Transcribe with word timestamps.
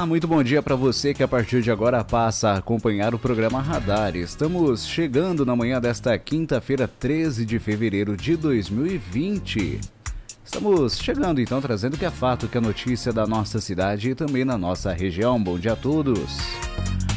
Olá, 0.00 0.06
muito 0.06 0.26
bom 0.26 0.42
dia 0.42 0.62
para 0.62 0.74
você 0.74 1.12
que 1.12 1.22
a 1.22 1.28
partir 1.28 1.60
de 1.60 1.70
agora 1.70 2.02
passa 2.02 2.52
a 2.52 2.56
acompanhar 2.56 3.14
o 3.14 3.18
programa 3.18 3.60
Radar. 3.60 4.16
Estamos 4.16 4.86
chegando 4.86 5.44
na 5.44 5.54
manhã 5.54 5.78
desta 5.78 6.18
quinta-feira, 6.18 6.88
13 6.88 7.44
de 7.44 7.58
fevereiro 7.58 8.16
de 8.16 8.34
2020. 8.34 9.78
Estamos 10.42 10.96
chegando 10.96 11.38
então 11.38 11.60
trazendo 11.60 11.98
que 11.98 12.06
é 12.06 12.10
fato, 12.10 12.48
que 12.48 12.56
é 12.56 12.62
notícia 12.62 13.12
da 13.12 13.26
nossa 13.26 13.60
cidade 13.60 14.08
e 14.08 14.14
também 14.14 14.42
na 14.42 14.56
nossa 14.56 14.90
região. 14.90 15.38
Bom 15.38 15.58
dia 15.58 15.74
a 15.74 15.76
todos. 15.76 16.38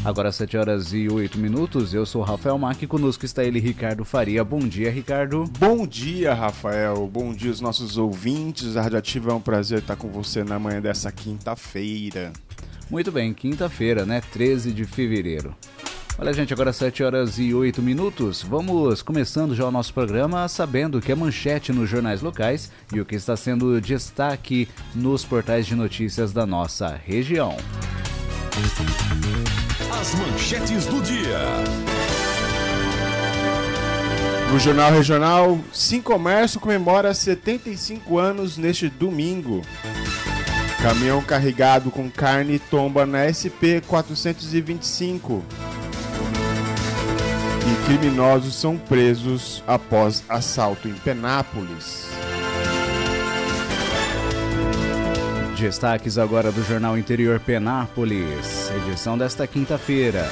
Agora 0.03 0.29
7 0.33 0.57
horas 0.57 0.91
e 0.91 1.07
8 1.07 1.37
minutos, 1.37 1.93
eu 1.93 2.05
sou 2.05 2.21
Rafael 2.21 2.57
Mac 2.57 2.81
e 2.81 2.85
conosco 2.85 3.23
está 3.23 3.45
ele, 3.45 3.61
Ricardo 3.61 4.03
Faria. 4.03 4.43
Bom 4.43 4.59
dia, 4.59 4.91
Ricardo. 4.91 5.45
Bom 5.57 5.87
dia, 5.87 6.33
Rafael. 6.33 7.07
Bom 7.07 7.33
dia 7.33 7.51
aos 7.51 7.61
nossos 7.61 7.97
ouvintes. 7.97 8.75
A 8.75 8.81
Radioativa 8.81 9.31
é 9.31 9.33
um 9.33 9.39
prazer 9.39 9.79
estar 9.79 9.95
com 9.95 10.09
você 10.09 10.43
na 10.43 10.59
manhã 10.59 10.81
dessa 10.81 11.09
quinta-feira. 11.13 12.33
Muito 12.89 13.11
bem, 13.11 13.33
quinta-feira, 13.33 14.05
né? 14.05 14.21
13 14.31 14.71
de 14.71 14.85
fevereiro. 14.85 15.55
Olha, 16.17 16.31
gente, 16.31 16.53
agora 16.53 16.71
7 16.71 17.03
horas 17.03 17.39
e 17.39 17.53
8 17.55 17.81
minutos. 17.81 18.43
Vamos 18.43 19.01
começando 19.01 19.55
já 19.55 19.65
o 19.65 19.71
nosso 19.71 19.91
programa 19.93 20.47
sabendo 20.47 21.01
que 21.01 21.11
é 21.11 21.15
manchete 21.15 21.73
nos 21.73 21.89
jornais 21.89 22.21
locais 22.21 22.71
e 22.93 23.01
o 23.01 23.05
que 23.05 23.15
está 23.15 23.35
sendo 23.35 23.81
destaque 23.81 24.67
nos 24.93 25.25
portais 25.25 25.65
de 25.65 25.75
notícias 25.75 26.31
da 26.31 26.45
nossa 26.45 26.99
região. 27.03 27.57
As 29.99 30.13
manchetes 30.13 30.85
do 30.85 31.01
dia. 31.01 31.39
No 34.51 34.59
Jornal 34.59 34.91
Regional, 34.91 35.59
Sim 35.73 35.99
Comércio 35.99 36.59
comemora 36.59 37.11
75 37.11 38.19
anos 38.19 38.55
neste 38.55 38.87
domingo. 38.87 39.63
Caminhão 40.83 41.21
carregado 41.21 41.89
com 41.89 42.11
carne 42.11 42.59
tomba 42.59 43.05
na 43.05 43.31
SP 43.31 43.79
425. 43.87 45.41
E 47.61 47.85
criminosos 47.85 48.53
são 48.53 48.77
presos 48.77 49.63
após 49.65 50.21
assalto 50.27 50.89
em 50.89 50.93
Penápolis. 50.93 52.09
Destaques 55.57 56.17
agora 56.17 56.51
do 56.51 56.61
Jornal 56.65 56.97
Interior 56.97 57.39
Penápolis, 57.39 58.69
edição 58.85 59.17
desta 59.17 59.47
quinta-feira. 59.47 60.29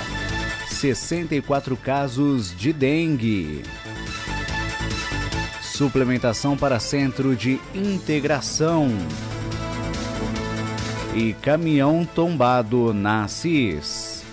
64 0.67 1.77
casos 1.77 2.53
de 2.53 2.73
dengue. 2.73 3.63
Suplementação 5.61 6.57
para 6.57 6.77
centro 6.77 7.37
de 7.37 7.57
integração 7.73 8.89
e 11.13 11.33
caminhão 11.33 12.05
tombado 12.05 12.93
na 12.93 13.27
CIS. 13.27 14.23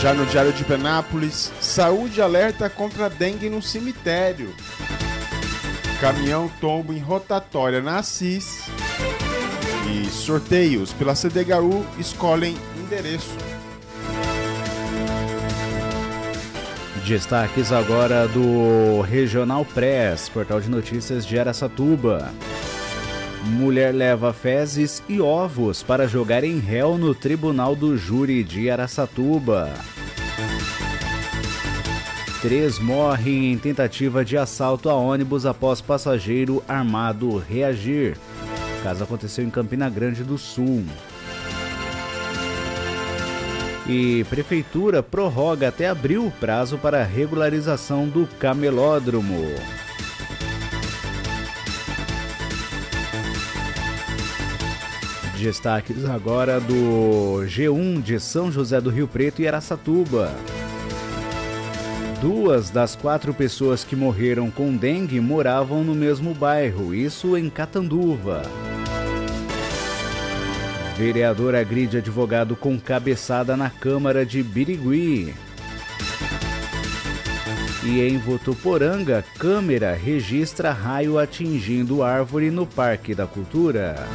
Já 0.00 0.12
no 0.12 0.26
Diário 0.26 0.52
de 0.52 0.64
Penápolis, 0.64 1.50
saúde 1.60 2.20
alerta 2.20 2.68
contra 2.68 3.08
dengue 3.08 3.48
no 3.48 3.62
cemitério. 3.62 4.54
Caminhão 6.00 6.50
tombo 6.60 6.92
em 6.92 6.98
rotatória 6.98 7.80
na 7.80 8.02
CIS. 8.02 8.64
E 9.90 10.06
sorteios 10.06 10.92
pela 10.92 11.14
CDHU 11.14 11.84
escolhem 11.98 12.56
endereço. 12.76 13.36
Destaques 17.06 17.70
agora 17.70 18.26
do 18.28 19.02
Regional 19.02 19.64
Press, 19.64 20.28
portal 20.28 20.60
de 20.60 20.70
notícias 20.70 21.26
de 21.26 21.38
Aracatuba. 21.38 22.32
Mulher 23.46 23.94
leva 23.94 24.32
fezes 24.32 25.02
e 25.06 25.20
ovos 25.20 25.82
para 25.82 26.08
jogar 26.08 26.44
em 26.44 26.58
réu 26.58 26.96
no 26.96 27.14
Tribunal 27.14 27.76
do 27.76 27.96
Júri 27.96 28.42
de 28.42 28.70
Araçatuba. 28.70 29.70
Três 32.40 32.78
morrem 32.78 33.52
em 33.52 33.58
tentativa 33.58 34.24
de 34.24 34.36
assalto 34.36 34.88
a 34.88 34.94
ônibus 34.94 35.44
após 35.44 35.80
passageiro 35.80 36.64
armado 36.66 37.38
reagir. 37.38 38.16
O 38.78 38.82
caso 38.82 39.04
aconteceu 39.04 39.44
em 39.44 39.50
Campina 39.50 39.90
Grande 39.90 40.24
do 40.24 40.38
Sul. 40.38 40.84
E 43.86 44.24
Prefeitura 44.30 45.02
prorroga 45.02 45.68
até 45.68 45.88
abril 45.88 46.26
o 46.26 46.30
prazo 46.30 46.78
para 46.78 47.04
regularização 47.04 48.08
do 48.08 48.26
camelódromo. 48.38 49.44
Destaques 55.44 56.06
agora 56.06 56.58
do 56.58 57.42
G1 57.44 58.00
de 58.00 58.18
São 58.18 58.50
José 58.50 58.80
do 58.80 58.88
Rio 58.88 59.06
Preto 59.06 59.42
e 59.42 59.46
Araçatuba. 59.46 60.32
Duas 62.18 62.70
das 62.70 62.96
quatro 62.96 63.34
pessoas 63.34 63.84
que 63.84 63.94
morreram 63.94 64.50
com 64.50 64.74
dengue 64.74 65.20
moravam 65.20 65.84
no 65.84 65.94
mesmo 65.94 66.32
bairro, 66.32 66.94
isso 66.94 67.36
em 67.36 67.50
Catanduva. 67.50 68.40
Vereador 70.96 71.54
agride 71.54 71.98
advogado 71.98 72.56
com 72.56 72.80
cabeçada 72.80 73.54
na 73.54 73.68
Câmara 73.68 74.24
de 74.24 74.42
Birigui. 74.42 75.34
E 77.84 78.00
em 78.00 78.16
Votuporanga, 78.16 79.22
câmera 79.38 79.92
registra 79.92 80.72
raio 80.72 81.18
atingindo 81.18 82.02
árvore 82.02 82.50
no 82.50 82.64
Parque 82.64 83.14
da 83.14 83.26
Cultura. 83.26 84.08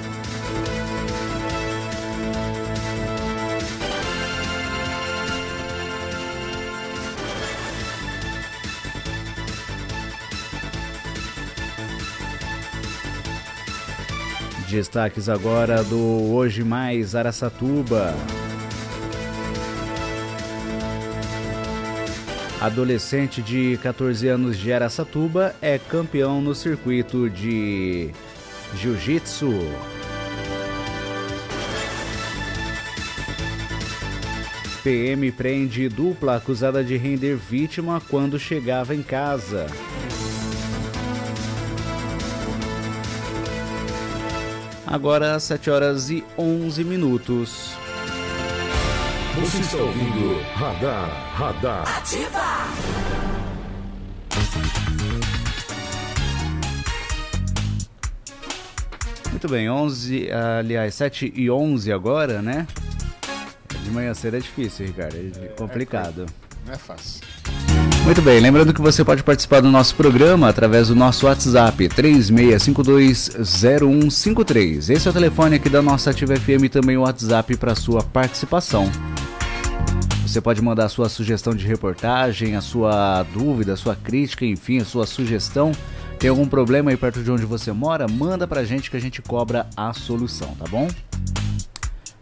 Destaques 14.70 15.28
agora 15.28 15.84
do 15.84 15.98
Hoje 16.32 16.64
Mais 16.64 17.16
Araçatuba. 17.16 18.14
Adolescente 22.62 23.42
de 23.42 23.80
14 23.82 24.28
anos 24.28 24.60
de 24.60 24.72
Araçatuba 24.72 25.56
é 25.60 25.80
campeão 25.80 26.40
no 26.40 26.54
circuito 26.54 27.28
de 27.28 28.12
Jiu-Jitsu. 28.76 29.50
PM 34.84 35.32
prende 35.32 35.90
dupla 35.90 36.36
acusada 36.36 36.84
de 36.84 36.96
render 36.96 37.36
vítima 37.36 38.00
quando 38.08 38.38
chegava 38.38 38.94
em 38.94 39.02
casa. 39.02 39.66
Agora 44.92 45.40
7 45.40 45.70
horas 45.70 46.10
e 46.10 46.26
11 46.36 46.84
minutos. 46.84 47.74
Você 49.40 49.60
está 49.60 49.78
ouvindo 49.78 50.42
Radar, 50.56 51.36
Radar. 51.36 51.98
Ativa! 52.00 52.40
Muito 59.30 59.48
bem, 59.48 59.70
11, 59.70 60.28
aliás, 60.32 60.96
7 60.96 61.34
e 61.36 61.52
11 61.52 61.94
agora, 61.94 62.42
né? 62.42 62.66
De 63.84 63.92
manhã 63.92 64.16
cedo 64.16 64.38
é 64.38 64.40
difícil, 64.40 64.88
Ricardo, 64.88 65.18
é, 65.18 65.46
é 65.46 65.48
complicado. 65.50 66.26
É, 66.26 66.66
não 66.66 66.74
é 66.74 66.78
fácil. 66.78 67.29
Muito 68.10 68.24
bem, 68.24 68.40
lembrando 68.40 68.74
que 68.74 68.82
você 68.82 69.06
pode 69.06 69.22
participar 69.22 69.62
do 69.62 69.70
nosso 69.70 69.94
programa 69.94 70.50
através 70.50 70.88
do 70.88 70.96
nosso 70.96 71.28
WhatsApp 71.28 71.88
36520153. 71.90 74.90
Esse 74.90 75.08
é 75.08 75.12
o 75.12 75.14
telefone 75.14 75.58
aqui 75.58 75.70
da 75.70 75.80
nossa 75.80 76.10
Ativa 76.10 76.36
FM 76.36 76.64
e 76.64 76.70
também 76.70 76.98
o 76.98 77.02
WhatsApp 77.02 77.56
para 77.56 77.76
sua 77.76 78.02
participação. 78.02 78.90
Você 80.24 80.42
pode 80.42 80.60
mandar 80.60 80.86
a 80.86 80.90
sua 80.90 81.08
sugestão 81.08 81.54
de 81.54 81.68
reportagem, 81.68 82.56
a 82.56 82.62
sua 82.62 83.22
dúvida, 83.32 83.74
a 83.74 83.78
sua 83.78 83.96
crítica, 83.96 84.44
enfim, 84.44 84.80
a 84.80 84.86
sua 84.86 85.06
sugestão. 85.06 85.72
Tem 86.18 86.32
algum 86.32 86.48
problema 86.48 86.90
aí 86.90 86.98
perto 86.98 87.22
de 87.22 87.30
onde 87.30 87.46
você 87.46 87.72
mora? 87.72 88.08
Manda 88.08 88.48
pra 88.48 88.64
gente 88.64 88.90
que 88.90 88.98
a 88.98 89.00
gente 89.00 89.22
cobra 89.22 89.68
a 89.78 89.94
solução, 89.94 90.56
tá 90.58 90.66
bom? 90.68 90.88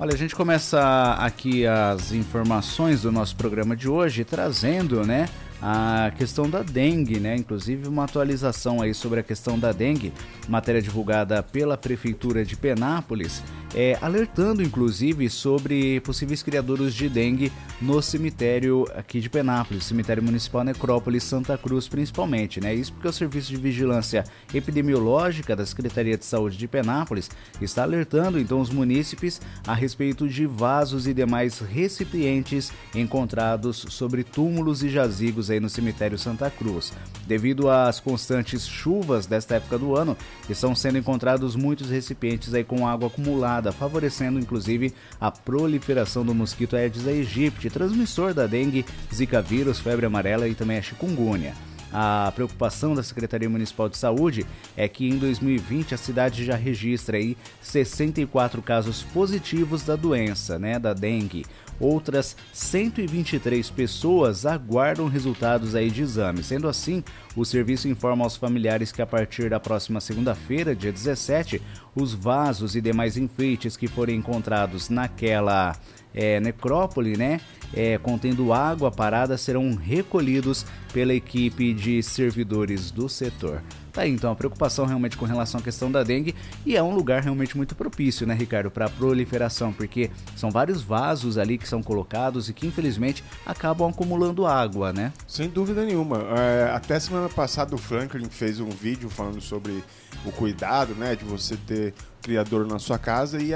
Olha, 0.00 0.14
a 0.14 0.16
gente 0.16 0.34
começa 0.34 1.12
aqui 1.18 1.66
as 1.66 2.10
informações 2.12 3.02
do 3.02 3.12
nosso 3.12 3.36
programa 3.36 3.76
de 3.76 3.86
hoje 3.86 4.24
trazendo, 4.24 5.04
né, 5.04 5.28
a 5.60 6.10
questão 6.16 6.48
da 6.48 6.62
dengue, 6.62 7.20
né? 7.20 7.36
Inclusive 7.36 7.86
uma 7.86 8.04
atualização 8.04 8.80
aí 8.80 8.94
sobre 8.94 9.20
a 9.20 9.22
questão 9.22 9.58
da 9.58 9.72
dengue, 9.72 10.10
matéria 10.48 10.80
divulgada 10.80 11.42
pela 11.42 11.76
prefeitura 11.76 12.46
de 12.46 12.56
Penápolis 12.56 13.42
é, 13.74 13.96
alertando 14.00 14.62
inclusive 14.62 15.28
sobre 15.30 16.00
possíveis 16.00 16.42
criadores 16.42 16.94
de 16.94 17.08
dengue 17.08 17.52
no 17.80 18.02
cemitério 18.02 18.84
aqui 18.94 19.20
de 19.20 19.30
Penápolis, 19.30 19.84
cemitério 19.84 20.22
municipal 20.22 20.64
Necrópolis 20.64 21.24
Santa 21.24 21.56
Cruz 21.56 21.88
principalmente, 21.88 22.60
né? 22.60 22.74
Isso 22.74 22.92
porque 22.92 23.08
o 23.08 23.12
Serviço 23.12 23.50
de 23.50 23.56
Vigilância 23.56 24.24
Epidemiológica 24.52 25.54
da 25.54 25.64
Secretaria 25.64 26.16
de 26.16 26.24
Saúde 26.24 26.56
de 26.56 26.66
Penápolis 26.66 27.30
está 27.60 27.82
alertando 27.82 28.38
então 28.38 28.60
os 28.60 28.70
munícipes 28.70 29.40
a 29.66 29.74
respeito 29.74 30.28
de 30.28 30.46
vasos 30.46 31.06
e 31.06 31.14
demais 31.14 31.58
recipientes 31.60 32.72
encontrados 32.94 33.86
sobre 33.88 34.24
túmulos 34.24 34.82
e 34.82 34.88
jazigos 34.88 35.50
aí 35.50 35.60
no 35.60 35.68
cemitério 35.68 36.18
Santa 36.18 36.50
Cruz. 36.50 36.92
Devido 37.26 37.68
às 37.68 38.00
constantes 38.00 38.66
chuvas 38.66 39.26
desta 39.26 39.56
época 39.56 39.78
do 39.78 39.96
ano, 39.96 40.16
estão 40.48 40.74
sendo 40.74 40.98
encontrados 40.98 41.54
muitos 41.54 41.90
recipientes 41.90 42.52
aí 42.54 42.64
com 42.64 42.86
água 42.86 43.08
acumulada 43.08 43.59
favorecendo 43.70 44.38
inclusive 44.38 44.94
a 45.20 45.30
proliferação 45.30 46.24
do 46.24 46.34
mosquito 46.34 46.74
Aedes 46.76 47.06
aegypti, 47.06 47.68
transmissor 47.68 48.32
da 48.32 48.46
dengue, 48.46 48.86
zika 49.14 49.42
vírus, 49.42 49.78
febre 49.78 50.06
amarela 50.06 50.48
e 50.48 50.54
também 50.54 50.78
a 50.78 50.82
chikungunya. 50.82 51.54
A 51.92 52.32
preocupação 52.34 52.94
da 52.94 53.02
Secretaria 53.02 53.50
Municipal 53.50 53.88
de 53.88 53.96
Saúde 53.96 54.46
é 54.76 54.86
que 54.86 55.08
em 55.08 55.18
2020 55.18 55.94
a 55.94 55.98
cidade 55.98 56.44
já 56.44 56.54
registra 56.54 57.16
aí 57.16 57.36
64 57.60 58.62
casos 58.62 59.02
positivos 59.02 59.82
da 59.82 59.96
doença, 59.96 60.58
né, 60.58 60.78
da 60.78 60.94
dengue. 60.94 61.44
Outras 61.80 62.36
123 62.52 63.70
pessoas 63.70 64.44
aguardam 64.44 65.08
resultados 65.08 65.74
aí 65.74 65.90
de 65.90 66.02
exame. 66.02 66.42
Sendo 66.42 66.68
assim, 66.68 67.02
o 67.34 67.44
serviço 67.44 67.88
informa 67.88 68.24
aos 68.24 68.36
familiares 68.36 68.92
que 68.92 69.00
a 69.00 69.06
partir 69.06 69.48
da 69.48 69.58
próxima 69.58 70.00
segunda-feira, 70.00 70.76
dia 70.76 70.92
17, 70.92 71.62
os 71.96 72.12
vasos 72.12 72.76
e 72.76 72.80
demais 72.82 73.16
enfeites 73.16 73.78
que 73.78 73.88
forem 73.88 74.18
encontrados 74.18 74.90
naquela 74.90 75.74
é, 76.14 76.40
necrópole, 76.40 77.16
né, 77.16 77.40
é, 77.74 77.98
contendo 77.98 78.52
água 78.52 78.90
parada, 78.90 79.36
serão 79.38 79.74
recolhidos 79.74 80.66
pela 80.92 81.14
equipe 81.14 81.72
de 81.72 82.02
servidores 82.02 82.90
do 82.90 83.08
setor. 83.08 83.62
Tá 83.92 84.02
aí, 84.02 84.10
então, 84.10 84.30
a 84.30 84.36
preocupação 84.36 84.86
realmente 84.86 85.16
com 85.16 85.24
relação 85.24 85.60
à 85.60 85.62
questão 85.62 85.90
da 85.90 86.04
dengue 86.04 86.34
e 86.64 86.76
é 86.76 86.82
um 86.82 86.94
lugar 86.94 87.22
realmente 87.22 87.56
muito 87.56 87.74
propício, 87.74 88.26
né, 88.26 88.34
Ricardo, 88.34 88.70
para 88.70 88.88
proliferação, 88.88 89.72
porque 89.72 90.10
são 90.36 90.50
vários 90.50 90.80
vasos 90.82 91.36
ali 91.36 91.58
que 91.58 91.68
são 91.68 91.82
colocados 91.82 92.48
e 92.48 92.52
que 92.52 92.66
infelizmente 92.66 93.24
acabam 93.44 93.90
acumulando 93.90 94.46
água, 94.46 94.92
né? 94.92 95.12
Sem 95.26 95.48
dúvida 95.48 95.84
nenhuma. 95.84 96.18
É, 96.38 96.70
até 96.72 97.00
semana 97.00 97.28
passada 97.28 97.74
o 97.74 97.78
Franklin 97.78 98.28
fez 98.28 98.60
um 98.60 98.70
vídeo 98.70 99.10
falando 99.10 99.40
sobre 99.40 99.82
o 100.24 100.30
cuidado, 100.30 100.94
né, 100.94 101.16
de 101.16 101.24
você 101.24 101.56
ter 101.56 101.94
criador 102.20 102.66
na 102.66 102.78
sua 102.78 102.98
casa 102.98 103.40
e 103.42 103.52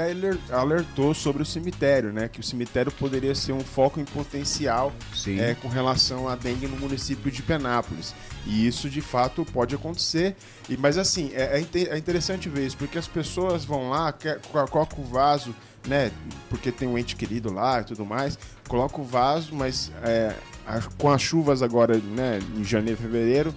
alertou 0.51 1.13
sobre 1.13 1.43
o 1.43 1.45
cemitério, 1.45 2.11
né? 2.11 2.27
Que 2.27 2.39
o 2.39 2.43
cemitério 2.43 2.91
poderia 2.91 3.35
ser 3.35 3.53
um 3.53 3.61
foco 3.61 3.99
em 3.99 4.05
potencial 4.05 4.93
é, 5.39 5.55
com 5.55 5.67
relação 5.67 6.27
à 6.27 6.35
dengue 6.35 6.67
no 6.67 6.77
município 6.77 7.31
de 7.31 7.41
Penápolis. 7.41 8.13
E 8.45 8.67
isso 8.67 8.89
de 8.89 9.01
fato 9.01 9.45
pode 9.45 9.75
acontecer. 9.75 10.35
E, 10.69 10.77
mas 10.77 10.97
assim, 10.97 11.31
é, 11.33 11.59
é, 11.59 11.79
é 11.89 11.97
interessante 11.97 12.49
ver 12.49 12.67
isso, 12.67 12.77
porque 12.77 12.97
as 12.97 13.07
pessoas 13.07 13.63
vão 13.63 13.89
lá, 13.89 14.13
colocam 14.51 15.03
o 15.03 15.05
vaso, 15.05 15.55
né? 15.87 16.11
Porque 16.49 16.71
tem 16.71 16.87
um 16.87 16.97
ente 16.97 17.15
querido 17.15 17.51
lá 17.53 17.81
e 17.81 17.83
tudo 17.83 18.05
mais, 18.05 18.37
coloca 18.67 18.99
o 18.99 19.03
vaso, 19.03 19.53
mas 19.53 19.91
é, 20.03 20.35
a, 20.65 20.81
com 20.97 21.11
as 21.11 21.21
chuvas 21.21 21.61
agora, 21.61 21.97
né, 21.97 22.39
em 22.55 22.63
janeiro, 22.63 22.99
fevereiro 22.99 23.53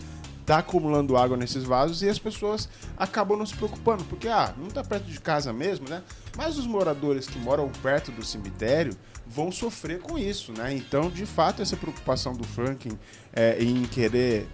tá 0.48 0.58
acumulando 0.60 1.14
água 1.14 1.36
nesses 1.36 1.62
vasos 1.62 2.00
e 2.02 2.08
as 2.08 2.18
pessoas 2.18 2.70
acabam 2.96 3.38
não 3.38 3.44
se 3.44 3.54
preocupando, 3.54 4.02
porque 4.04 4.28
ah, 4.28 4.54
não 4.56 4.68
tá 4.68 4.82
perto 4.82 5.04
de 5.04 5.20
casa 5.20 5.52
mesmo, 5.52 5.86
né? 5.86 6.02
Mas 6.38 6.56
os 6.56 6.66
moradores 6.66 7.26
que 7.26 7.38
moram 7.38 7.68
perto 7.82 8.10
do 8.10 8.24
cemitério 8.24 8.96
vão 9.26 9.52
sofrer 9.52 10.00
com 10.00 10.18
isso, 10.18 10.50
né? 10.52 10.74
Então, 10.74 11.10
de 11.10 11.26
fato, 11.26 11.60
essa 11.60 11.76
preocupação 11.76 12.32
do 12.32 12.44
Franklin 12.44 12.98
é, 13.30 13.62
em 13.62 13.82
querer 13.82 14.48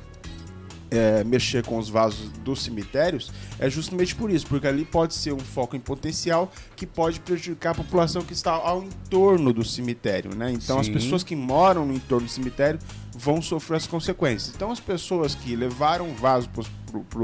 é, 0.91 1.23
mexer 1.23 1.65
com 1.65 1.79
os 1.79 1.89
vasos 1.89 2.29
dos 2.41 2.63
cemitérios 2.65 3.31
é 3.61 3.71
justamente 3.71 4.17
por 4.17 4.33
isso, 4.33 4.49
porque 4.49 4.67
ali 4.67 4.85
pode 4.85 5.15
ser 5.15 5.33
um 5.33 5.39
foco 5.39 5.77
em 5.77 5.81
potencial 5.81 6.51
que 6.75 6.87
pode 6.87 7.21
prejudicar 7.21 7.71
a 7.71 7.75
população 7.75 8.23
que 8.23 8.33
está 8.33 8.51
ao 8.51 8.83
entorno 8.83 9.53
do 9.53 9.65
cemitério, 9.65 10.35
né? 10.35 10.51
Então 10.51 10.75
Sim. 10.77 10.81
as 10.81 10.89
pessoas 10.89 11.23
que 11.23 11.37
moram 11.37 11.87
no 11.87 11.95
entorno 11.95 12.27
do 12.27 12.33
cemitério 12.33 12.81
vão 13.15 13.41
sofrer 13.41 13.77
as 13.77 13.87
consequências. 13.87 14.55
Então 14.55 14.71
as 14.71 14.81
pessoas 14.81 15.35
que 15.35 15.55
levaram 15.55 16.11
o 16.11 16.15
vaso 16.15 16.49
para 16.51 17.23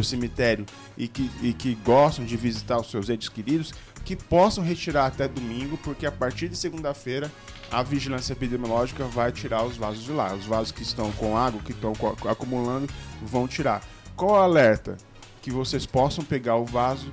o 0.00 0.04
cemitério 0.04 0.66
e 0.96 1.06
que, 1.06 1.30
e 1.42 1.52
que 1.52 1.74
gostam 1.76 2.24
de 2.24 2.36
visitar 2.36 2.78
os 2.78 2.90
seus 2.90 3.08
entes 3.08 3.28
queridos, 3.28 3.72
que 4.04 4.16
possam 4.16 4.64
retirar 4.64 5.06
até 5.06 5.28
domingo, 5.28 5.78
porque 5.78 6.06
a 6.06 6.12
partir 6.12 6.48
de 6.48 6.56
segunda-feira 6.56 7.30
a 7.70 7.82
vigilância 7.82 8.32
epidemiológica 8.32 9.04
vai 9.04 9.30
tirar 9.30 9.64
os 9.64 9.76
vasos 9.76 10.02
de 10.02 10.10
lá. 10.10 10.34
Os 10.34 10.44
vasos 10.44 10.72
que 10.72 10.82
estão 10.82 11.12
com 11.12 11.36
água, 11.36 11.60
que 11.62 11.72
estão 11.72 11.92
acumulando, 12.28 12.92
vão 13.22 13.46
tirar. 13.46 13.82
Qual 14.16 14.32
o 14.32 14.34
alerta? 14.36 14.96
Que 15.40 15.50
vocês 15.50 15.86
possam 15.86 16.24
pegar 16.24 16.56
o 16.56 16.64
vaso, 16.64 17.10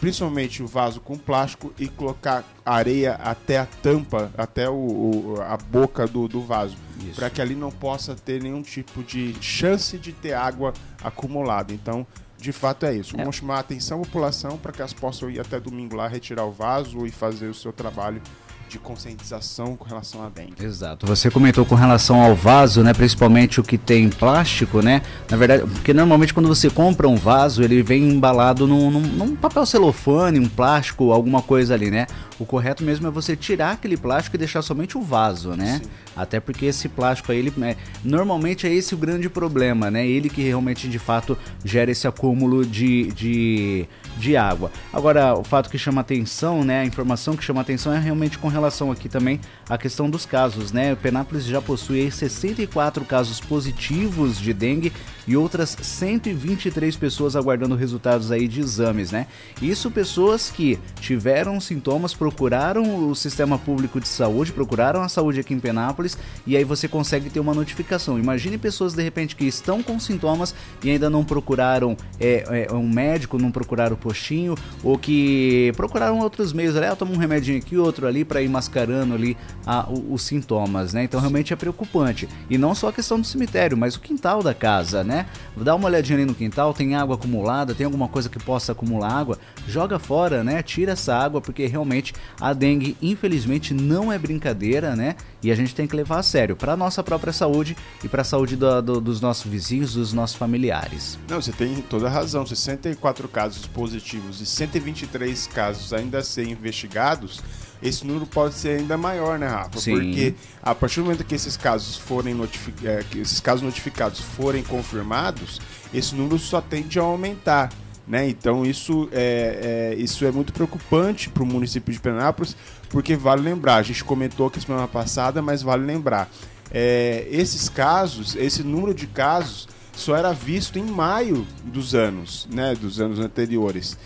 principalmente 0.00 0.62
o 0.62 0.66
vaso 0.66 1.00
com 1.00 1.16
plástico, 1.16 1.72
e 1.78 1.88
colocar 1.88 2.44
areia 2.64 3.14
até 3.14 3.58
a 3.58 3.66
tampa, 3.66 4.30
até 4.36 4.68
o, 4.68 4.74
o 4.74 5.42
a 5.42 5.56
boca 5.56 6.06
do, 6.06 6.28
do 6.28 6.40
vaso, 6.40 6.76
para 7.14 7.30
que 7.30 7.40
ali 7.40 7.54
não 7.54 7.70
possa 7.70 8.14
ter 8.14 8.42
nenhum 8.42 8.62
tipo 8.62 9.02
de 9.02 9.34
chance 9.40 9.98
de 9.98 10.12
ter 10.12 10.32
água 10.32 10.72
acumulada. 11.02 11.72
Então, 11.72 12.06
de 12.38 12.52
fato 12.52 12.86
é 12.86 12.94
isso. 12.94 13.16
É. 13.16 13.18
Vamos 13.18 13.36
chamar 13.36 13.56
a 13.56 13.60
atenção 13.60 14.00
da 14.00 14.04
população 14.06 14.58
para 14.58 14.72
que 14.72 14.80
elas 14.80 14.92
possam 14.92 15.30
ir 15.30 15.40
até 15.40 15.58
domingo 15.58 15.96
lá 15.96 16.06
retirar 16.06 16.44
o 16.44 16.52
vaso 16.52 17.06
e 17.06 17.10
fazer 17.10 17.48
o 17.48 17.54
seu 17.54 17.72
trabalho 17.72 18.20
de 18.68 18.78
conscientização 18.78 19.76
com 19.76 19.84
relação 19.84 20.24
à 20.24 20.28
dengue. 20.28 20.54
Exato. 20.62 21.06
Você 21.06 21.30
comentou 21.30 21.64
com 21.64 21.74
relação 21.74 22.20
ao 22.22 22.34
vaso, 22.34 22.82
né? 22.82 22.92
Principalmente 22.92 23.60
o 23.60 23.62
que 23.62 23.78
tem 23.78 24.08
plástico, 24.08 24.80
né? 24.82 25.02
Na 25.30 25.36
verdade, 25.36 25.62
porque 25.66 25.94
normalmente 25.94 26.34
quando 26.34 26.48
você 26.48 26.68
compra 26.68 27.08
um 27.08 27.16
vaso, 27.16 27.62
ele 27.62 27.82
vem 27.82 28.08
embalado 28.08 28.66
num, 28.66 28.90
num, 28.90 29.00
num 29.00 29.36
papel 29.36 29.64
celofane, 29.64 30.38
um 30.38 30.48
plástico, 30.48 31.12
alguma 31.12 31.42
coisa 31.42 31.74
ali, 31.74 31.90
né? 31.90 32.06
O 32.38 32.44
correto 32.44 32.84
mesmo 32.84 33.06
é 33.06 33.10
você 33.10 33.34
tirar 33.34 33.72
aquele 33.72 33.96
plástico 33.96 34.36
e 34.36 34.38
deixar 34.38 34.60
somente 34.62 34.98
o 34.98 35.00
vaso, 35.00 35.50
né? 35.50 35.80
Sim. 35.82 35.90
Até 36.14 36.38
porque 36.38 36.66
esse 36.66 36.88
plástico 36.88 37.32
aí, 37.32 37.38
ele, 37.38 37.52
é, 37.62 37.76
normalmente 38.04 38.66
é 38.66 38.72
esse 38.72 38.94
o 38.94 38.98
grande 38.98 39.28
problema, 39.28 39.90
né? 39.90 40.06
Ele 40.06 40.28
que 40.28 40.42
realmente 40.42 40.88
de 40.88 40.98
fato 40.98 41.36
gera 41.64 41.90
esse 41.90 42.06
acúmulo 42.06 42.64
de, 42.64 43.12
de, 43.12 43.86
de 44.18 44.36
água. 44.36 44.70
Agora, 44.92 45.34
o 45.34 45.44
fato 45.44 45.70
que 45.70 45.78
chama 45.78 46.00
atenção, 46.00 46.62
né? 46.62 46.80
A 46.80 46.84
informação 46.84 47.36
que 47.36 47.44
chama 47.44 47.60
atenção 47.60 47.92
é 47.92 47.98
realmente 47.98 48.38
com 48.38 48.48
relação 48.48 48.92
aqui 48.92 49.08
também 49.08 49.40
à 49.68 49.78
questão 49.78 50.10
dos 50.10 50.26
casos, 50.26 50.72
né? 50.72 50.92
O 50.92 50.96
Penápolis 50.96 51.44
já 51.44 51.62
possui 51.62 52.10
64 52.10 53.04
casos 53.04 53.40
positivos 53.40 54.38
de 54.38 54.52
dengue 54.52 54.92
e 55.26 55.36
outras 55.36 55.76
123 55.80 56.96
pessoas 56.96 57.34
aguardando 57.34 57.74
resultados 57.74 58.30
aí 58.30 58.46
de 58.46 58.60
exames, 58.60 59.10
né? 59.10 59.26
Isso 59.60 59.90
pessoas 59.90 60.50
que 60.50 60.78
tiveram 61.00 61.60
sintomas, 61.60 62.14
procuraram 62.14 63.08
o 63.08 63.14
sistema 63.14 63.58
público 63.58 64.00
de 64.00 64.08
saúde, 64.08 64.52
procuraram 64.52 65.02
a 65.02 65.08
saúde 65.08 65.40
aqui 65.40 65.54
em 65.54 65.60
Penápolis 65.60 66.16
e 66.46 66.56
aí 66.56 66.64
você 66.64 66.86
consegue 66.86 67.30
ter 67.30 67.40
uma 67.40 67.54
notificação. 67.54 68.18
Imagine 68.18 68.58
pessoas 68.58 68.94
de 68.94 69.02
repente 69.02 69.34
que 69.34 69.44
estão 69.44 69.82
com 69.82 69.98
sintomas 69.98 70.54
e 70.82 70.90
ainda 70.90 71.08
não 71.08 71.24
procuraram 71.24 71.96
é, 72.20 72.66
é, 72.68 72.72
um 72.74 72.88
médico, 72.88 73.38
não 73.38 73.50
procuraram 73.50 73.94
o 73.94 73.98
postinho 73.98 74.54
ou 74.82 74.98
que 74.98 75.72
procuraram 75.76 76.20
outros 76.20 76.52
meios, 76.52 76.74
né? 76.74 76.90
Ah, 76.90 76.96
toma 76.96 77.12
um 77.12 77.16
remedinho 77.16 77.58
aqui, 77.58 77.76
outro 77.76 78.06
ali 78.06 78.24
para 78.24 78.40
aí 78.40 78.48
mascarando 78.48 79.14
ali 79.14 79.36
a, 79.66 79.88
os 79.90 80.22
sintomas, 80.22 80.92
né? 80.92 81.04
Então 81.04 81.18
realmente 81.18 81.52
é 81.52 81.56
preocupante. 81.56 82.28
E 82.50 82.58
não 82.58 82.74
só 82.74 82.88
a 82.88 82.92
questão 82.92 83.20
do 83.20 83.26
cemitério, 83.26 83.76
mas 83.76 83.96
o 83.96 84.00
quintal 84.00 84.42
da 84.42 84.54
casa, 84.54 85.02
né? 85.02 85.15
Dá 85.56 85.74
uma 85.74 85.86
olhadinha 85.86 86.18
ali 86.18 86.26
no 86.26 86.34
quintal, 86.34 86.74
tem 86.74 86.94
água 86.94 87.14
acumulada, 87.14 87.74
tem 87.74 87.84
alguma 87.86 88.08
coisa 88.08 88.28
que 88.28 88.38
possa 88.38 88.72
acumular 88.72 89.12
água, 89.12 89.38
joga 89.68 89.98
fora, 89.98 90.42
né? 90.42 90.62
Tira 90.62 90.92
essa 90.92 91.14
água, 91.14 91.40
porque 91.40 91.66
realmente 91.66 92.12
a 92.40 92.52
dengue, 92.52 92.96
infelizmente, 93.00 93.72
não 93.72 94.12
é 94.12 94.18
brincadeira, 94.18 94.96
né? 94.96 95.16
E 95.42 95.50
a 95.50 95.54
gente 95.54 95.74
tem 95.74 95.86
que 95.86 95.94
levar 95.94 96.18
a 96.18 96.22
sério 96.22 96.56
para 96.56 96.76
nossa 96.76 97.02
própria 97.02 97.32
saúde 97.32 97.76
e 98.02 98.08
para 98.08 98.22
a 98.22 98.24
saúde 98.24 98.56
do, 98.56 98.82
do, 98.82 99.00
dos 99.00 99.20
nossos 99.20 99.50
vizinhos, 99.50 99.94
dos 99.94 100.12
nossos 100.12 100.36
familiares. 100.36 101.18
Não, 101.28 101.40
você 101.40 101.52
tem 101.52 101.76
toda 101.82 102.06
a 102.06 102.10
razão. 102.10 102.44
64 102.44 103.28
casos 103.28 103.66
positivos 103.66 104.40
e 104.40 104.46
123 104.46 105.46
casos 105.46 105.92
ainda 105.92 106.18
a 106.18 106.22
ser 106.22 106.48
investigados 106.48 107.42
esse 107.86 108.06
número 108.06 108.26
pode 108.26 108.54
ser 108.54 108.78
ainda 108.78 108.96
maior, 108.96 109.38
né, 109.38 109.46
Rafa? 109.46 109.78
Sim. 109.78 109.92
Porque 109.92 110.34
a 110.62 110.74
partir 110.74 111.00
do 111.00 111.04
momento 111.04 111.24
que 111.24 111.34
esses 111.34 111.56
casos 111.56 111.96
forem 111.96 112.34
notific... 112.34 112.86
É, 112.86 113.02
que 113.10 113.20
esses 113.20 113.40
casos 113.40 113.62
notificados 113.62 114.20
forem 114.20 114.62
confirmados, 114.62 115.60
esse 115.92 116.14
número 116.14 116.38
só 116.38 116.60
tende 116.60 116.98
a 116.98 117.02
aumentar. 117.02 117.70
Né? 118.06 118.28
Então 118.28 118.64
isso 118.64 119.08
é, 119.10 119.92
é 119.92 120.00
isso 120.00 120.24
é 120.24 120.30
muito 120.30 120.52
preocupante 120.52 121.28
para 121.28 121.42
o 121.42 121.46
município 121.46 121.92
de 121.92 121.98
Penápolis, 121.98 122.56
porque 122.88 123.16
vale 123.16 123.42
lembrar, 123.42 123.76
a 123.76 123.82
gente 123.82 124.04
comentou 124.04 124.46
aqui 124.46 124.60
semana 124.60 124.86
passada, 124.86 125.42
mas 125.42 125.60
vale 125.60 125.84
lembrar, 125.84 126.30
é, 126.70 127.26
esses 127.30 127.68
casos, 127.68 128.36
esse 128.36 128.62
número 128.62 128.94
de 128.94 129.08
casos 129.08 129.68
só 129.92 130.14
era 130.14 130.32
visto 130.32 130.78
em 130.78 130.84
maio 130.84 131.46
dos 131.64 131.94
anos, 131.94 132.46
né, 132.52 132.74
dos 132.74 133.00
anos 133.00 133.18
anteriores. 133.18 133.98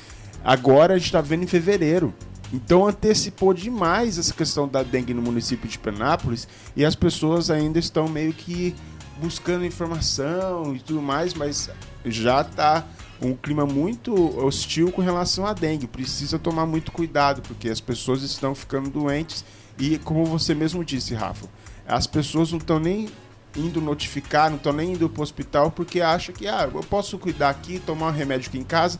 Agora 0.43 0.95
a 0.95 0.97
gente 0.97 1.07
está 1.07 1.21
vendo 1.21 1.43
em 1.43 1.47
fevereiro. 1.47 2.15
Então 2.53 2.87
antecipou 2.87 3.55
demais 3.55 4.19
essa 4.19 4.35
questão 4.35 4.67
da 4.67 4.83
dengue 4.83 5.15
no 5.15 5.23
município 5.23 5.69
de 5.69 5.79
Penápolis 5.79 6.49
e 6.75 6.85
as 6.85 6.95
pessoas 6.95 7.51
ainda 7.51 7.79
estão 7.79 8.09
meio 8.09 8.33
que 8.33 8.75
buscando 9.21 9.65
informação 9.65 10.75
e 10.75 10.81
tudo 10.81 11.01
mais, 11.01 11.35
mas 11.35 11.71
já 12.05 12.41
está 12.41 12.85
um 13.23 13.35
clima 13.35 13.67
muito 13.67 14.15
hostil 14.43 14.91
com 14.91 15.03
relação 15.03 15.47
à 15.47 15.53
dengue. 15.53 15.87
Precisa 15.87 16.39
tomar 16.39 16.67
muito 16.67 16.91
cuidado 16.91 17.43
porque 17.43 17.69
as 17.69 17.81
pessoas 17.81 18.23
estão 18.23 18.55
ficando 18.55 18.91
doentes 18.91 19.45
e 19.79 19.99
como 19.99 20.25
você 20.25 20.55
mesmo 20.55 20.85
disse, 20.85 21.15
Rafa, 21.15 21.47
as 21.87 22.07
pessoas 22.07 22.51
não 22.51 22.59
estão 22.59 22.81
nem 22.81 23.09
indo 23.57 23.81
notificar, 23.81 24.49
não 24.49 24.57
estão 24.57 24.73
nem 24.73 24.93
indo 24.93 25.09
para 25.09 25.21
o 25.21 25.23
hospital 25.23 25.71
porque 25.71 26.01
acham 26.01 26.35
que 26.35 26.47
ah, 26.47 26.69
eu 26.73 26.81
posso 26.83 27.19
cuidar 27.19 27.51
aqui, 27.51 27.79
tomar 27.79 28.09
um 28.09 28.13
remédio 28.13 28.49
aqui 28.49 28.59
em 28.59 28.65
casa 28.65 28.99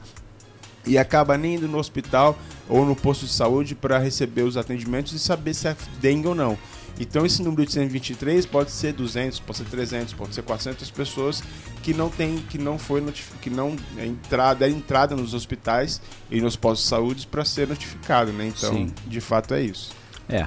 e 0.87 0.99
acaba 0.99 1.37
nem 1.37 1.57
indo 1.57 1.69
no 1.69 1.79
hospital 1.79 2.39
ou 2.69 2.85
no 2.85 2.97
posto 2.97 3.27
de 3.27 3.33
saúde 3.33 3.75
para 3.75 3.99
receber 3.99 4.43
os 4.43 4.57
atendimentos 4.57 5.13
e 5.13 5.19
saber 5.19 5.55
se 5.55 5.69
é 5.69 5.77
dengue 6.01 6.29
ou 6.29 6.35
não. 6.35 6.59
Então 6.99 7.25
esse 7.25 7.43
número 7.43 7.65
de 7.65 7.73
123 7.73 8.45
pode 8.45 8.71
ser 8.71 8.93
200, 8.93 9.41
pode 9.41 9.59
ser 9.59 9.65
300, 9.65 10.13
pode 10.13 10.35
ser 10.35 10.43
400 10.43 10.91
pessoas 10.91 11.43
que 11.83 11.95
não 11.95 12.11
tem, 12.11 12.37
que 12.37 12.59
não 12.59 12.79
foi 12.79 13.03
que 13.41 13.49
não 13.49 13.75
é 13.97 14.05
entrada, 14.05 14.67
é 14.67 14.71
entrada 14.71 15.17
nos 15.17 15.33
hospitais 15.33 16.01
e 16.31 16.41
nos 16.43 16.57
postos 16.57 16.85
de 16.85 16.89
saúde 16.91 17.27
para 17.27 17.45
ser 17.45 17.67
notificado, 17.67 18.33
né? 18.33 18.49
Então, 18.49 18.73
Sim. 18.75 18.93
de 19.07 19.21
fato 19.21 19.55
é 19.55 19.63
isso. 19.63 19.93
É. 20.29 20.47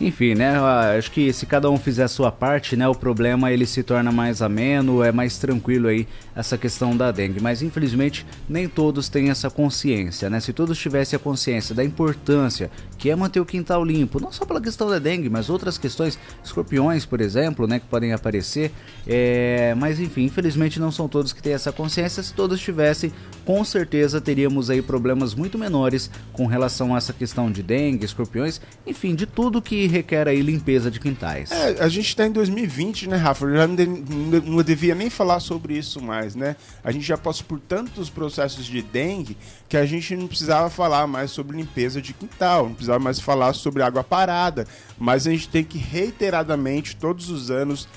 Enfim, 0.00 0.34
né? 0.34 0.58
Acho 0.98 1.10
que 1.10 1.32
se 1.32 1.46
cada 1.46 1.70
um 1.70 1.78
fizer 1.78 2.04
a 2.04 2.08
sua 2.08 2.32
parte, 2.32 2.76
né? 2.76 2.86
O 2.88 2.94
problema 2.94 3.52
ele 3.52 3.64
se 3.64 3.82
torna 3.82 4.10
mais 4.10 4.42
ameno, 4.42 5.04
é 5.04 5.12
mais 5.12 5.38
tranquilo 5.38 5.86
aí 5.86 6.08
essa 6.34 6.58
questão 6.58 6.96
da 6.96 7.12
dengue. 7.12 7.40
Mas 7.40 7.62
infelizmente 7.62 8.26
nem 8.48 8.68
todos 8.68 9.08
têm 9.08 9.30
essa 9.30 9.48
consciência, 9.48 10.28
né? 10.28 10.40
Se 10.40 10.52
todos 10.52 10.78
tivessem 10.78 11.16
a 11.16 11.20
consciência 11.20 11.74
da 11.74 11.84
importância 11.84 12.70
que 12.98 13.08
é 13.08 13.14
manter 13.14 13.38
o 13.38 13.46
quintal 13.46 13.84
limpo, 13.84 14.20
não 14.20 14.32
só 14.32 14.44
pela 14.44 14.60
questão 14.60 14.90
da 14.90 14.98
dengue, 14.98 15.30
mas 15.30 15.48
outras 15.48 15.78
questões, 15.78 16.18
escorpiões, 16.42 17.06
por 17.06 17.20
exemplo, 17.20 17.66
né? 17.68 17.78
Que 17.78 17.86
podem 17.86 18.12
aparecer. 18.12 18.72
É... 19.06 19.74
Mas 19.76 20.00
enfim, 20.00 20.24
infelizmente 20.24 20.80
não 20.80 20.90
são 20.90 21.08
todos 21.08 21.32
que 21.32 21.42
têm 21.42 21.52
essa 21.52 21.70
consciência. 21.70 22.20
Se 22.20 22.34
todos 22.34 22.60
tivessem, 22.60 23.12
com 23.44 23.64
certeza 23.64 24.20
teríamos 24.20 24.70
aí 24.70 24.82
problemas 24.82 25.34
muito 25.34 25.56
menores 25.56 26.10
com 26.32 26.46
relação 26.46 26.94
a 26.94 26.98
essa 26.98 27.12
questão 27.12 27.50
de 27.50 27.62
dengue, 27.62 28.04
escorpiões, 28.04 28.60
enfim, 28.84 29.14
de 29.14 29.24
tudo 29.24 29.62
que 29.62 29.83
requer 29.86 30.28
aí 30.28 30.40
limpeza 30.40 30.90
de 30.90 31.00
quintais. 31.00 31.50
É, 31.50 31.82
a 31.82 31.88
gente 31.88 32.08
está 32.08 32.26
em 32.26 32.30
2020, 32.30 33.08
né, 33.08 33.16
Rafa? 33.16 33.44
Eu 33.44 33.56
já 33.56 33.66
não, 33.66 33.74
de, 33.74 33.86
não, 33.86 34.62
devia 34.62 34.94
nem 34.94 35.10
falar 35.10 35.40
sobre 35.40 35.76
isso 35.76 36.00
mais, 36.00 36.34
né? 36.34 36.56
A 36.82 36.90
gente 36.90 37.04
já 37.04 37.16
passou 37.16 37.46
por 37.46 37.60
tantos 37.60 38.10
processos 38.10 38.66
de 38.66 38.82
dengue 38.82 39.36
que 39.68 39.76
a 39.76 39.86
gente 39.86 40.16
não 40.16 40.26
precisava 40.26 40.70
falar 40.70 41.06
mais 41.06 41.30
sobre 41.30 41.56
limpeza 41.56 42.00
de 42.00 42.12
quintal, 42.12 42.64
não 42.64 42.74
precisava 42.74 42.98
mais 42.98 43.20
falar 43.20 43.52
sobre 43.54 43.82
água 43.82 44.04
parada, 44.04 44.66
mas 44.98 45.26
a 45.26 45.30
gente 45.30 45.48
tem 45.48 45.64
que 45.64 45.78
reiteradamente, 45.78 46.96
todos 46.96 47.30
os 47.30 47.50
anos, 47.50 47.88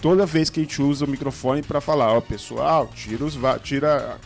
toda 0.00 0.26
vez 0.26 0.50
que 0.50 0.60
a 0.60 0.62
gente 0.62 0.80
usa 0.82 1.04
o 1.04 1.08
microfone 1.08 1.62
para 1.62 1.80
falar, 1.80 2.12
ó, 2.12 2.20
pessoal, 2.20 2.90
tira, 2.94 3.24
os, 3.24 3.38
tira 3.62 4.18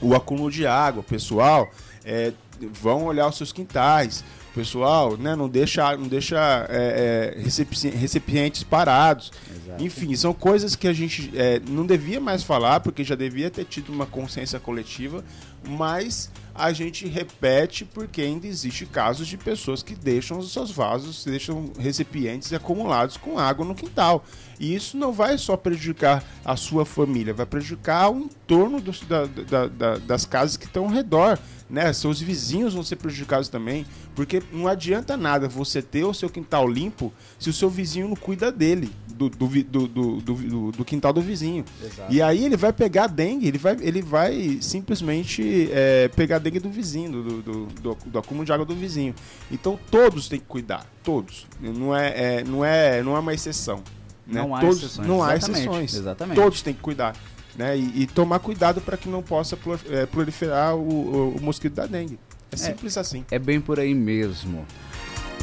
o 0.00 0.14
acúmulo 0.14 0.50
de 0.50 0.66
água, 0.66 1.02
pessoal, 1.02 1.70
é, 2.04 2.32
vão 2.72 3.04
olhar 3.04 3.28
os 3.28 3.36
seus 3.36 3.52
quintais 3.52 4.24
pessoal, 4.54 5.16
né? 5.16 5.34
Não 5.34 5.48
deixa, 5.48 5.96
não 5.96 6.08
deixa 6.08 6.66
é, 6.68 7.34
é, 7.36 7.90
recipientes 7.96 8.62
parados. 8.62 9.32
Exato. 9.50 9.84
Enfim, 9.84 10.14
são 10.16 10.32
coisas 10.32 10.76
que 10.76 10.88
a 10.88 10.92
gente 10.92 11.30
é, 11.34 11.60
não 11.68 11.86
devia 11.86 12.20
mais 12.20 12.42
falar, 12.42 12.80
porque 12.80 13.04
já 13.04 13.14
devia 13.14 13.50
ter 13.50 13.64
tido 13.64 13.92
uma 13.92 14.06
consciência 14.06 14.58
coletiva, 14.58 15.24
mas 15.66 16.30
a 16.54 16.72
gente 16.72 17.06
repete 17.06 17.84
porque 17.84 18.22
ainda 18.22 18.46
existe 18.46 18.84
casos 18.84 19.26
de 19.26 19.36
pessoas 19.36 19.82
que 19.82 19.94
deixam 19.94 20.38
os 20.38 20.52
seus 20.52 20.70
vasos, 20.70 21.24
deixam 21.24 21.72
recipientes 21.78 22.52
acumulados 22.52 23.16
com 23.16 23.38
água 23.38 23.64
no 23.64 23.74
quintal. 23.74 24.24
E 24.58 24.74
isso 24.74 24.96
não 24.96 25.12
vai 25.12 25.38
só 25.38 25.56
prejudicar 25.56 26.22
a 26.44 26.56
sua 26.56 26.84
família, 26.84 27.32
vai 27.32 27.46
prejudicar 27.46 28.10
o 28.10 28.18
entorno 28.18 28.80
dos, 28.80 29.00
da, 29.00 29.24
da, 29.24 29.66
da, 29.68 29.98
das 29.98 30.26
casas 30.26 30.56
que 30.56 30.66
estão 30.66 30.84
ao 30.84 30.90
redor 30.90 31.38
né? 31.70 31.92
Seus 31.92 32.20
vizinhos 32.20 32.74
vão 32.74 32.82
ser 32.82 32.96
prejudicados 32.96 33.48
também, 33.48 33.86
porque 34.14 34.42
não 34.52 34.66
adianta 34.66 35.16
nada 35.16 35.48
você 35.48 35.80
ter 35.80 36.04
o 36.04 36.12
seu 36.12 36.28
quintal 36.28 36.68
limpo 36.68 37.12
se 37.38 37.48
o 37.48 37.52
seu 37.52 37.70
vizinho 37.70 38.08
não 38.08 38.16
cuida 38.16 38.50
dele, 38.50 38.90
do, 39.08 39.28
do, 39.28 39.46
do, 39.46 40.72
do, 40.72 40.84
quintal 40.84 41.12
do 41.12 41.20
vizinho. 41.20 41.64
E 42.08 42.20
aí 42.20 42.44
ele 42.44 42.56
vai 42.56 42.72
pegar 42.72 43.06
dengue, 43.06 43.46
ele 43.46 43.58
vai, 43.58 43.76
ele 43.80 44.02
vai 44.02 44.58
simplesmente 44.60 45.70
é, 45.72 46.08
pegar 46.08 46.38
dengue 46.38 46.58
do 46.58 46.70
vizinho, 46.70 47.12
do, 47.12 47.42
do, 47.42 47.66
do, 47.66 47.98
do, 48.06 48.18
acúmulo 48.18 48.44
de 48.44 48.52
água 48.52 48.66
do 48.66 48.74
vizinho. 48.74 49.14
Então 49.50 49.78
todos 49.90 50.28
têm 50.28 50.40
que 50.40 50.46
cuidar, 50.46 50.84
todos. 51.04 51.46
Não 51.60 51.94
é, 51.94 52.38
é 52.38 52.44
não 52.44 52.64
é, 52.64 53.02
não 53.02 53.16
é 53.16 53.20
uma 53.20 53.32
exceção. 53.32 53.82
Né? 54.26 54.40
Não 54.40 54.54
há 54.54 54.60
todos, 54.60 54.78
exceções. 54.78 55.08
Não 55.08 55.22
há 55.22 55.36
exceções. 55.36 55.94
Exatamente. 55.94 56.36
Todos 56.36 56.62
têm 56.62 56.74
que 56.74 56.80
cuidar 56.80 57.14
né? 57.56 57.76
E, 57.76 58.02
e 58.02 58.06
tomar 58.06 58.38
cuidado 58.38 58.80
para 58.80 58.96
que 58.96 59.08
não 59.08 59.22
possa 59.22 59.58
é, 59.90 60.06
proliferar 60.06 60.76
o, 60.76 60.80
o, 60.80 61.36
o, 61.36 61.42
mosquito 61.42 61.74
da 61.74 61.86
dengue. 61.86 62.18
É, 62.50 62.54
é 62.54 62.58
simples 62.58 62.96
assim. 62.96 63.24
É 63.30 63.38
bem 63.38 63.60
por 63.60 63.78
aí 63.78 63.94
mesmo. 63.94 64.64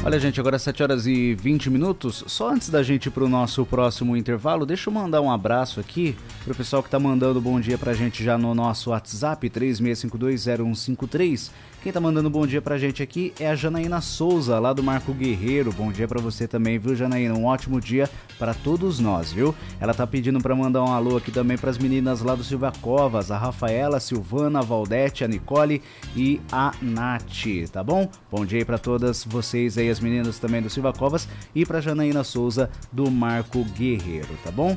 Olha, 0.04 0.20
gente, 0.20 0.38
agora 0.38 0.60
7 0.60 0.80
horas 0.82 1.06
e 1.06 1.34
20 1.34 1.70
minutos. 1.70 2.22
Só 2.28 2.50
antes 2.50 2.70
da 2.70 2.84
gente 2.84 3.06
ir 3.06 3.10
para 3.10 3.24
o 3.24 3.28
nosso 3.28 3.66
próximo 3.66 4.16
intervalo, 4.16 4.64
deixa 4.64 4.88
eu 4.88 4.94
mandar 4.94 5.20
um 5.20 5.30
abraço 5.30 5.80
aqui 5.80 6.16
para 6.44 6.52
o 6.52 6.56
pessoal 6.56 6.82
que 6.82 6.86
está 6.86 7.00
mandando 7.00 7.40
bom 7.40 7.60
dia 7.60 7.76
para 7.76 7.90
a 7.90 7.94
gente 7.94 8.22
já 8.22 8.38
no 8.38 8.54
nosso 8.54 8.90
WhatsApp 8.90 9.50
36520153. 9.50 11.50
Quem 11.80 11.92
tá 11.92 12.00
mandando 12.00 12.28
bom 12.28 12.44
dia 12.44 12.60
pra 12.60 12.76
gente 12.76 13.04
aqui 13.04 13.32
é 13.38 13.48
a 13.48 13.54
Janaína 13.54 14.00
Souza, 14.00 14.58
lá 14.58 14.72
do 14.72 14.82
Marco 14.82 15.14
Guerreiro. 15.14 15.72
Bom 15.72 15.92
dia 15.92 16.08
para 16.08 16.20
você 16.20 16.48
também, 16.48 16.76
viu, 16.76 16.96
Janaína? 16.96 17.34
Um 17.34 17.44
ótimo 17.44 17.80
dia 17.80 18.10
para 18.36 18.52
todos 18.52 18.98
nós, 18.98 19.32
viu? 19.32 19.54
Ela 19.80 19.94
tá 19.94 20.04
pedindo 20.04 20.40
para 20.40 20.56
mandar 20.56 20.82
um 20.82 20.92
alô 20.92 21.16
aqui 21.16 21.30
também 21.30 21.56
para 21.56 21.70
as 21.70 21.78
meninas 21.78 22.20
lá 22.20 22.34
do 22.34 22.42
Silva 22.42 22.72
Covas, 22.82 23.30
a 23.30 23.38
Rafaela, 23.38 23.98
a 23.98 24.00
Silvana, 24.00 24.58
a 24.58 24.62
Valdete, 24.62 25.22
a 25.22 25.28
Nicole 25.28 25.80
e 26.16 26.40
a 26.50 26.72
Nath, 26.82 27.70
tá 27.72 27.82
bom? 27.82 28.10
Bom 28.28 28.44
dia 28.44 28.66
para 28.66 28.76
todas 28.76 29.24
vocês 29.24 29.78
aí, 29.78 29.88
as 29.88 30.00
meninas 30.00 30.40
também 30.40 30.60
do 30.60 30.68
Silva 30.68 30.92
Covas 30.92 31.28
e 31.54 31.64
pra 31.64 31.80
Janaína 31.80 32.24
Souza 32.24 32.68
do 32.90 33.08
Marco 33.08 33.62
Guerreiro, 33.64 34.36
tá 34.42 34.50
bom? 34.50 34.76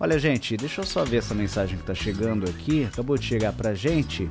Olha, 0.00 0.18
gente, 0.18 0.56
deixa 0.56 0.80
eu 0.80 0.86
só 0.86 1.04
ver 1.04 1.18
essa 1.18 1.34
mensagem 1.34 1.76
que 1.76 1.84
tá 1.84 1.94
chegando 1.94 2.48
aqui. 2.48 2.86
Acabou 2.86 3.18
de 3.18 3.26
chegar 3.26 3.52
pra 3.52 3.74
gente. 3.74 4.30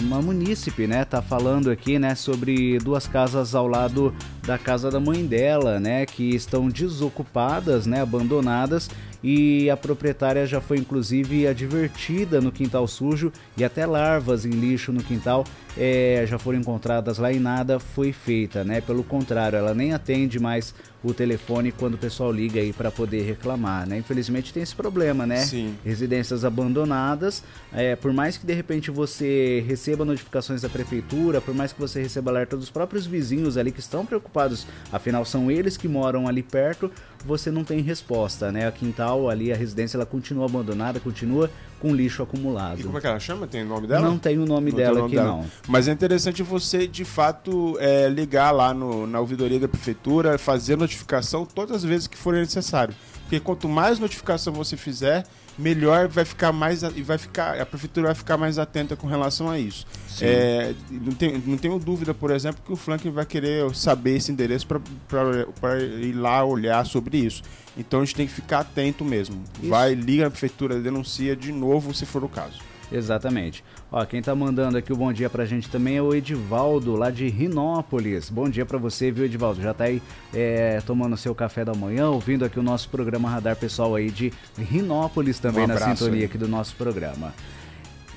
Uma 0.00 0.22
munícipe, 0.22 0.86
né, 0.86 1.04
tá 1.04 1.20
falando 1.20 1.68
aqui, 1.68 1.98
né, 1.98 2.14
sobre 2.14 2.78
duas 2.78 3.08
casas 3.08 3.54
ao 3.54 3.66
lado 3.66 4.14
da 4.46 4.56
casa 4.56 4.88
da 4.88 5.00
mãe 5.00 5.26
dela, 5.26 5.80
né, 5.80 6.06
que 6.06 6.34
estão 6.34 6.68
desocupadas, 6.68 7.86
né, 7.86 8.02
abandonadas 8.02 8.88
e 9.22 9.70
a 9.70 9.76
proprietária 9.76 10.46
já 10.46 10.60
foi 10.60 10.76
inclusive 10.76 11.46
advertida 11.46 12.42
no 12.42 12.52
quintal 12.52 12.86
sujo 12.86 13.32
e 13.56 13.64
até 13.64 13.86
larvas 13.86 14.44
em 14.44 14.50
lixo 14.50 14.92
no 14.92 15.02
quintal 15.02 15.44
é, 15.76 16.24
já 16.26 16.38
foram 16.38 16.58
encontradas 16.58 17.18
lá 17.18 17.32
e 17.32 17.38
nada 17.38 17.78
foi 17.78 18.12
feita, 18.12 18.64
né? 18.64 18.80
Pelo 18.80 19.02
contrário, 19.02 19.56
ela 19.56 19.74
nem 19.74 19.92
atende 19.92 20.38
mais 20.38 20.74
o 21.02 21.12
telefone 21.12 21.70
quando 21.70 21.94
o 21.94 21.98
pessoal 21.98 22.32
liga 22.32 22.58
aí 22.60 22.72
para 22.72 22.90
poder 22.90 23.22
reclamar, 23.22 23.86
né? 23.86 23.98
Infelizmente 23.98 24.52
tem 24.52 24.62
esse 24.62 24.74
problema, 24.74 25.26
né? 25.26 25.38
Sim. 25.38 25.74
Residências 25.84 26.44
abandonadas, 26.44 27.42
é, 27.72 27.94
por 27.94 28.12
mais 28.12 28.38
que 28.38 28.46
de 28.46 28.54
repente 28.54 28.90
você 28.90 29.62
receba 29.66 30.04
notificações 30.04 30.62
da 30.62 30.68
prefeitura, 30.68 31.40
por 31.40 31.54
mais 31.54 31.72
que 31.72 31.80
você 31.80 32.02
receba 32.02 32.30
alerta 32.30 32.56
dos 32.56 32.70
próprios 32.70 33.06
vizinhos 33.06 33.58
ali 33.58 33.70
que 33.70 33.80
estão 33.80 34.06
preocupados, 34.06 34.66
afinal 34.90 35.24
são 35.24 35.50
eles 35.50 35.76
que 35.76 35.86
moram 35.86 36.26
ali 36.26 36.42
perto, 36.42 36.90
você 37.24 37.50
não 37.50 37.64
tem 37.64 37.80
resposta, 37.80 38.50
né? 38.50 38.66
A 38.66 38.72
quintal 38.72 39.28
ali, 39.28 39.52
a 39.52 39.56
residência, 39.56 39.96
ela 39.96 40.06
continua 40.06 40.46
abandonada, 40.46 41.00
continua 41.00 41.50
com 41.84 41.94
lixo 41.94 42.22
acumulado. 42.22 42.80
E 42.80 42.82
como 42.82 42.96
é 42.96 43.00
que 43.02 43.06
ela 43.06 43.20
chama? 43.20 43.46
Tem 43.46 43.62
o 43.62 43.66
nome 43.66 43.86
dela? 43.86 44.08
Não 44.08 44.16
tem 44.18 44.38
o 44.38 44.46
nome 44.46 44.70
Não 44.70 44.76
dela 44.78 44.92
o 44.92 44.94
nome 45.02 45.06
aqui 45.08 45.16
dela. 45.16 45.36
não. 45.36 45.44
Mas 45.68 45.86
é 45.86 45.92
interessante 45.92 46.42
você, 46.42 46.86
de 46.86 47.04
fato, 47.04 47.76
é, 47.78 48.08
ligar 48.08 48.50
lá 48.52 48.72
no- 48.72 49.06
na 49.06 49.20
ouvidoria 49.20 49.60
da 49.60 49.68
prefeitura, 49.68 50.38
fazer 50.38 50.76
notificação 50.78 51.44
todas 51.44 51.76
as 51.76 51.84
vezes 51.84 52.06
que 52.06 52.16
for 52.16 52.32
necessário. 52.32 52.94
Porque 53.22 53.38
quanto 53.38 53.68
mais 53.68 53.98
notificação 53.98 54.52
você 54.52 54.76
fizer, 54.78 55.24
melhor 55.58 56.08
vai 56.08 56.24
ficar 56.24 56.52
mais 56.52 56.82
a- 56.82 56.90
e 56.94 57.02
vai 57.02 57.16
ficar 57.18 57.60
a 57.60 57.66
prefeitura 57.66 58.06
vai 58.08 58.14
ficar 58.14 58.36
mais 58.36 58.58
atenta 58.58 58.96
com 58.96 59.06
relação 59.06 59.48
a 59.50 59.58
isso. 59.58 59.86
É, 60.20 60.74
não, 60.90 61.12
tenho, 61.12 61.42
não 61.46 61.56
tenho 61.56 61.78
dúvida, 61.78 62.12
por 62.14 62.30
exemplo, 62.30 62.62
que 62.64 62.72
o 62.72 62.76
Flank 62.76 63.08
vai 63.10 63.24
querer 63.26 63.74
saber 63.74 64.16
esse 64.16 64.30
endereço 64.32 64.66
para 64.68 65.78
ir 65.82 66.12
lá 66.12 66.44
olhar 66.44 66.84
sobre 66.86 67.18
isso. 67.18 67.42
Então 67.76 68.00
a 68.00 68.04
gente 68.04 68.14
tem 68.14 68.26
que 68.26 68.32
ficar 68.32 68.60
atento 68.60 69.04
mesmo. 69.04 69.42
Isso. 69.60 69.68
Vai, 69.68 69.94
liga 69.94 70.24
na 70.24 70.30
prefeitura, 70.30 70.80
denuncia 70.80 71.34
de 71.34 71.50
novo 71.52 71.92
se 71.94 72.06
for 72.06 72.22
o 72.24 72.28
caso. 72.28 72.60
Exatamente. 72.92 73.64
Ó, 73.90 74.04
quem 74.04 74.20
tá 74.22 74.34
mandando 74.34 74.76
aqui 74.78 74.92
o 74.92 74.96
bom 74.96 75.12
dia 75.12 75.28
pra 75.30 75.44
gente 75.44 75.68
também 75.68 75.96
é 75.96 76.02
o 76.02 76.14
Edivaldo, 76.14 76.94
lá 76.96 77.10
de 77.10 77.28
Rinópolis. 77.28 78.30
Bom 78.30 78.48
dia 78.48 78.64
pra 78.66 78.78
você, 78.78 79.10
viu, 79.10 79.24
Edivaldo? 79.24 79.60
Já 79.62 79.72
tá 79.74 79.84
aí 79.84 80.02
é, 80.32 80.80
tomando 80.86 81.16
seu 81.16 81.34
café 81.34 81.64
da 81.64 81.74
manhã, 81.74 82.08
ouvindo 82.08 82.44
aqui 82.44 82.58
o 82.58 82.62
nosso 82.62 82.88
programa 82.88 83.28
Radar 83.28 83.56
Pessoal 83.56 83.94
aí 83.94 84.10
de 84.10 84.32
Rinópolis 84.58 85.38
também 85.38 85.64
Um 85.64 85.68
na 85.68 85.74
abraço 85.74 85.96
sintonia 86.04 86.20
aí. 86.20 86.26
aqui 86.26 86.38
do 86.38 86.48
nosso 86.48 86.74
programa. 86.76 87.32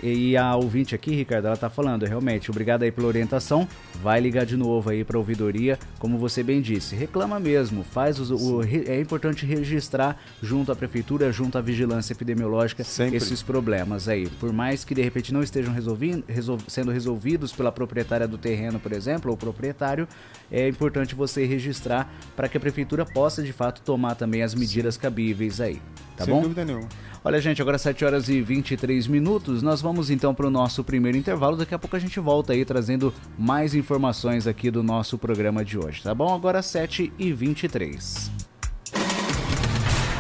E 0.04 0.38
a 0.38 0.56
ouvinte 0.56 0.94
aqui, 0.94 1.12
Ricardo, 1.16 1.46
ela 1.48 1.58
tá 1.58 1.70
falando, 1.70 2.06
realmente, 2.06 2.52
obrigado 2.52 2.84
aí 2.84 2.92
pela 2.92 3.08
orientação. 3.08 3.68
Vai 4.04 4.20
ligar 4.20 4.46
de 4.46 4.56
novo 4.56 4.90
aí 4.92 5.04
pra 5.04 5.18
ouvidoria, 5.18 5.80
como 5.98 6.18
você 6.20 6.44
bem 6.44 6.62
disse. 6.62 6.96
Reclama 6.96 7.40
mesmo, 7.40 7.84
faz 7.84 8.20
os- 8.20 8.30
o, 8.30 8.62
é 8.64 9.00
importante 9.02 9.46
registrar 9.46 10.18
junto 10.42 10.72
à 10.72 10.76
prefeitura, 10.76 11.32
junto 11.32 11.58
à 11.58 11.62
vigilância 11.62 12.14
epidemiológica 12.14 12.84
Sempre. 12.84 13.18
esses 13.18 13.42
problemas 13.42 14.08
aí. 14.08 14.28
Por 14.40 14.54
mais 14.54 14.84
que 14.86 14.94
de 14.94 15.02
repente 15.02 15.34
não 15.34 15.42
estejam 15.42 15.74
resolvindo, 15.74 16.24
resol- 16.28 16.60
sendo 16.68 16.92
resolvidos 16.92 17.52
pela 17.52 17.72
proprietária 17.72 18.28
do 18.28 18.38
terreno, 18.38 18.80
por 18.80 18.92
exemplo, 18.92 19.32
ou 19.32 19.38
proprietário, 19.38 20.08
é 20.52 20.68
importante 20.68 21.16
você 21.16 21.44
registrar 21.46 22.14
para 22.36 22.48
que 22.48 22.56
a 22.58 22.60
prefeitura 22.60 23.04
possa 23.04 23.42
de 23.42 23.52
fato 23.52 23.82
tomar 23.82 24.14
também 24.16 24.44
as 24.44 24.54
medidas 24.54 24.96
cabíveis 24.96 25.60
aí. 25.60 25.82
Tá 26.16 26.26
Sem 26.26 26.34
bom? 26.34 26.42
dúvida 26.42 26.64
nenhuma. 26.66 26.88
Olha, 27.28 27.42
gente, 27.42 27.62
agora 27.62 27.78
7 27.78 28.06
horas 28.06 28.30
e 28.30 28.42
23 28.42 29.06
minutos. 29.06 29.62
Nós 29.62 29.82
vamos 29.82 30.10
então 30.10 30.34
para 30.34 30.48
o 30.48 30.50
nosso 30.50 30.82
primeiro 30.82 31.18
intervalo. 31.18 31.58
Daqui 31.58 31.76
a 31.76 31.78
pouco 31.78 31.94
a 31.94 32.00
gente 32.00 32.22
volta 32.22 32.54
aí 32.54 32.64
trazendo 32.64 33.14
mais 33.38 33.76
informações 33.76 34.48
aqui 34.48 34.72
do 34.72 34.82
nosso 34.82 35.18
programa 35.18 35.66
de 35.66 35.78
hoje, 35.78 36.02
tá 36.02 36.16
bom? 36.16 36.34
Agora 36.34 36.62
7 36.62 37.12
e 37.20 37.34
23. 37.34 38.32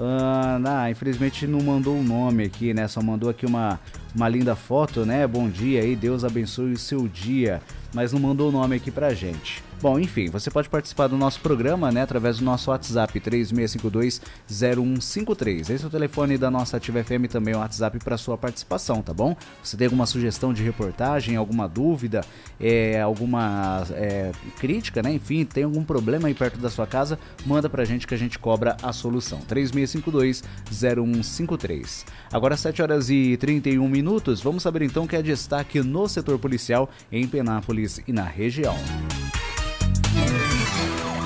Ah, 0.00 0.88
infelizmente 0.90 1.46
não 1.46 1.60
mandou 1.60 1.96
o 1.98 2.02
nome 2.02 2.44
aqui, 2.44 2.72
né? 2.72 2.86
Só 2.86 3.02
mandou 3.02 3.28
aqui 3.28 3.44
uma, 3.44 3.80
uma 4.14 4.28
linda 4.28 4.56
foto, 4.56 5.04
né? 5.04 5.26
Bom 5.26 5.48
dia 5.48 5.82
aí, 5.82 5.94
Deus 5.94 6.24
abençoe 6.24 6.72
o 6.72 6.78
seu 6.78 7.06
dia. 7.08 7.60
Mas 7.94 8.12
não 8.12 8.20
mandou 8.20 8.48
o 8.48 8.52
nome 8.52 8.76
aqui 8.76 8.90
pra 8.90 9.14
gente. 9.14 9.62
Bom, 9.80 9.96
enfim, 9.96 10.26
você 10.26 10.50
pode 10.50 10.68
participar 10.68 11.06
do 11.06 11.16
nosso 11.16 11.40
programa, 11.40 11.92
né? 11.92 12.02
Através 12.02 12.38
do 12.38 12.44
nosso 12.44 12.70
WhatsApp 12.70 13.20
36520153. 13.20 15.70
Esse 15.70 15.84
é 15.84 15.86
o 15.86 15.90
telefone 15.90 16.36
da 16.36 16.50
nossa 16.50 16.78
Ativa 16.78 17.04
FM 17.04 17.28
também, 17.30 17.54
o 17.54 17.58
WhatsApp 17.58 17.96
para 18.00 18.18
sua 18.18 18.36
participação, 18.36 19.00
tá 19.02 19.14
bom? 19.14 19.36
Você 19.62 19.76
tem 19.76 19.86
alguma 19.86 20.04
sugestão 20.04 20.52
de 20.52 20.64
reportagem, 20.64 21.36
alguma 21.36 21.68
dúvida, 21.68 22.24
é, 22.60 23.00
alguma 23.00 23.86
é, 23.92 24.32
crítica, 24.58 25.00
né? 25.00 25.12
Enfim, 25.12 25.44
tem 25.44 25.62
algum 25.62 25.84
problema 25.84 26.26
aí 26.26 26.34
perto 26.34 26.58
da 26.58 26.70
sua 26.70 26.88
casa, 26.88 27.16
manda 27.46 27.70
pra 27.70 27.84
gente 27.84 28.04
que 28.04 28.14
a 28.14 28.18
gente 28.18 28.36
cobra 28.36 28.76
a 28.82 28.92
solução. 28.92 29.38
36520153. 29.48 32.04
Agora 32.32 32.56
7 32.56 32.82
horas 32.82 33.10
e 33.10 33.36
31 33.36 33.88
minutos, 33.98 34.40
vamos 34.40 34.62
saber 34.62 34.82
então 34.82 35.04
o 35.04 35.08
que 35.08 35.16
é 35.16 35.22
destaque 35.22 35.82
no 35.82 36.06
setor 36.06 36.38
policial 36.38 36.88
em 37.10 37.26
Penápolis 37.26 38.00
e 38.06 38.12
na 38.12 38.22
região. 38.22 38.76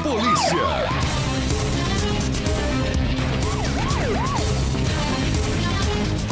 Polícia. 0.02 1.21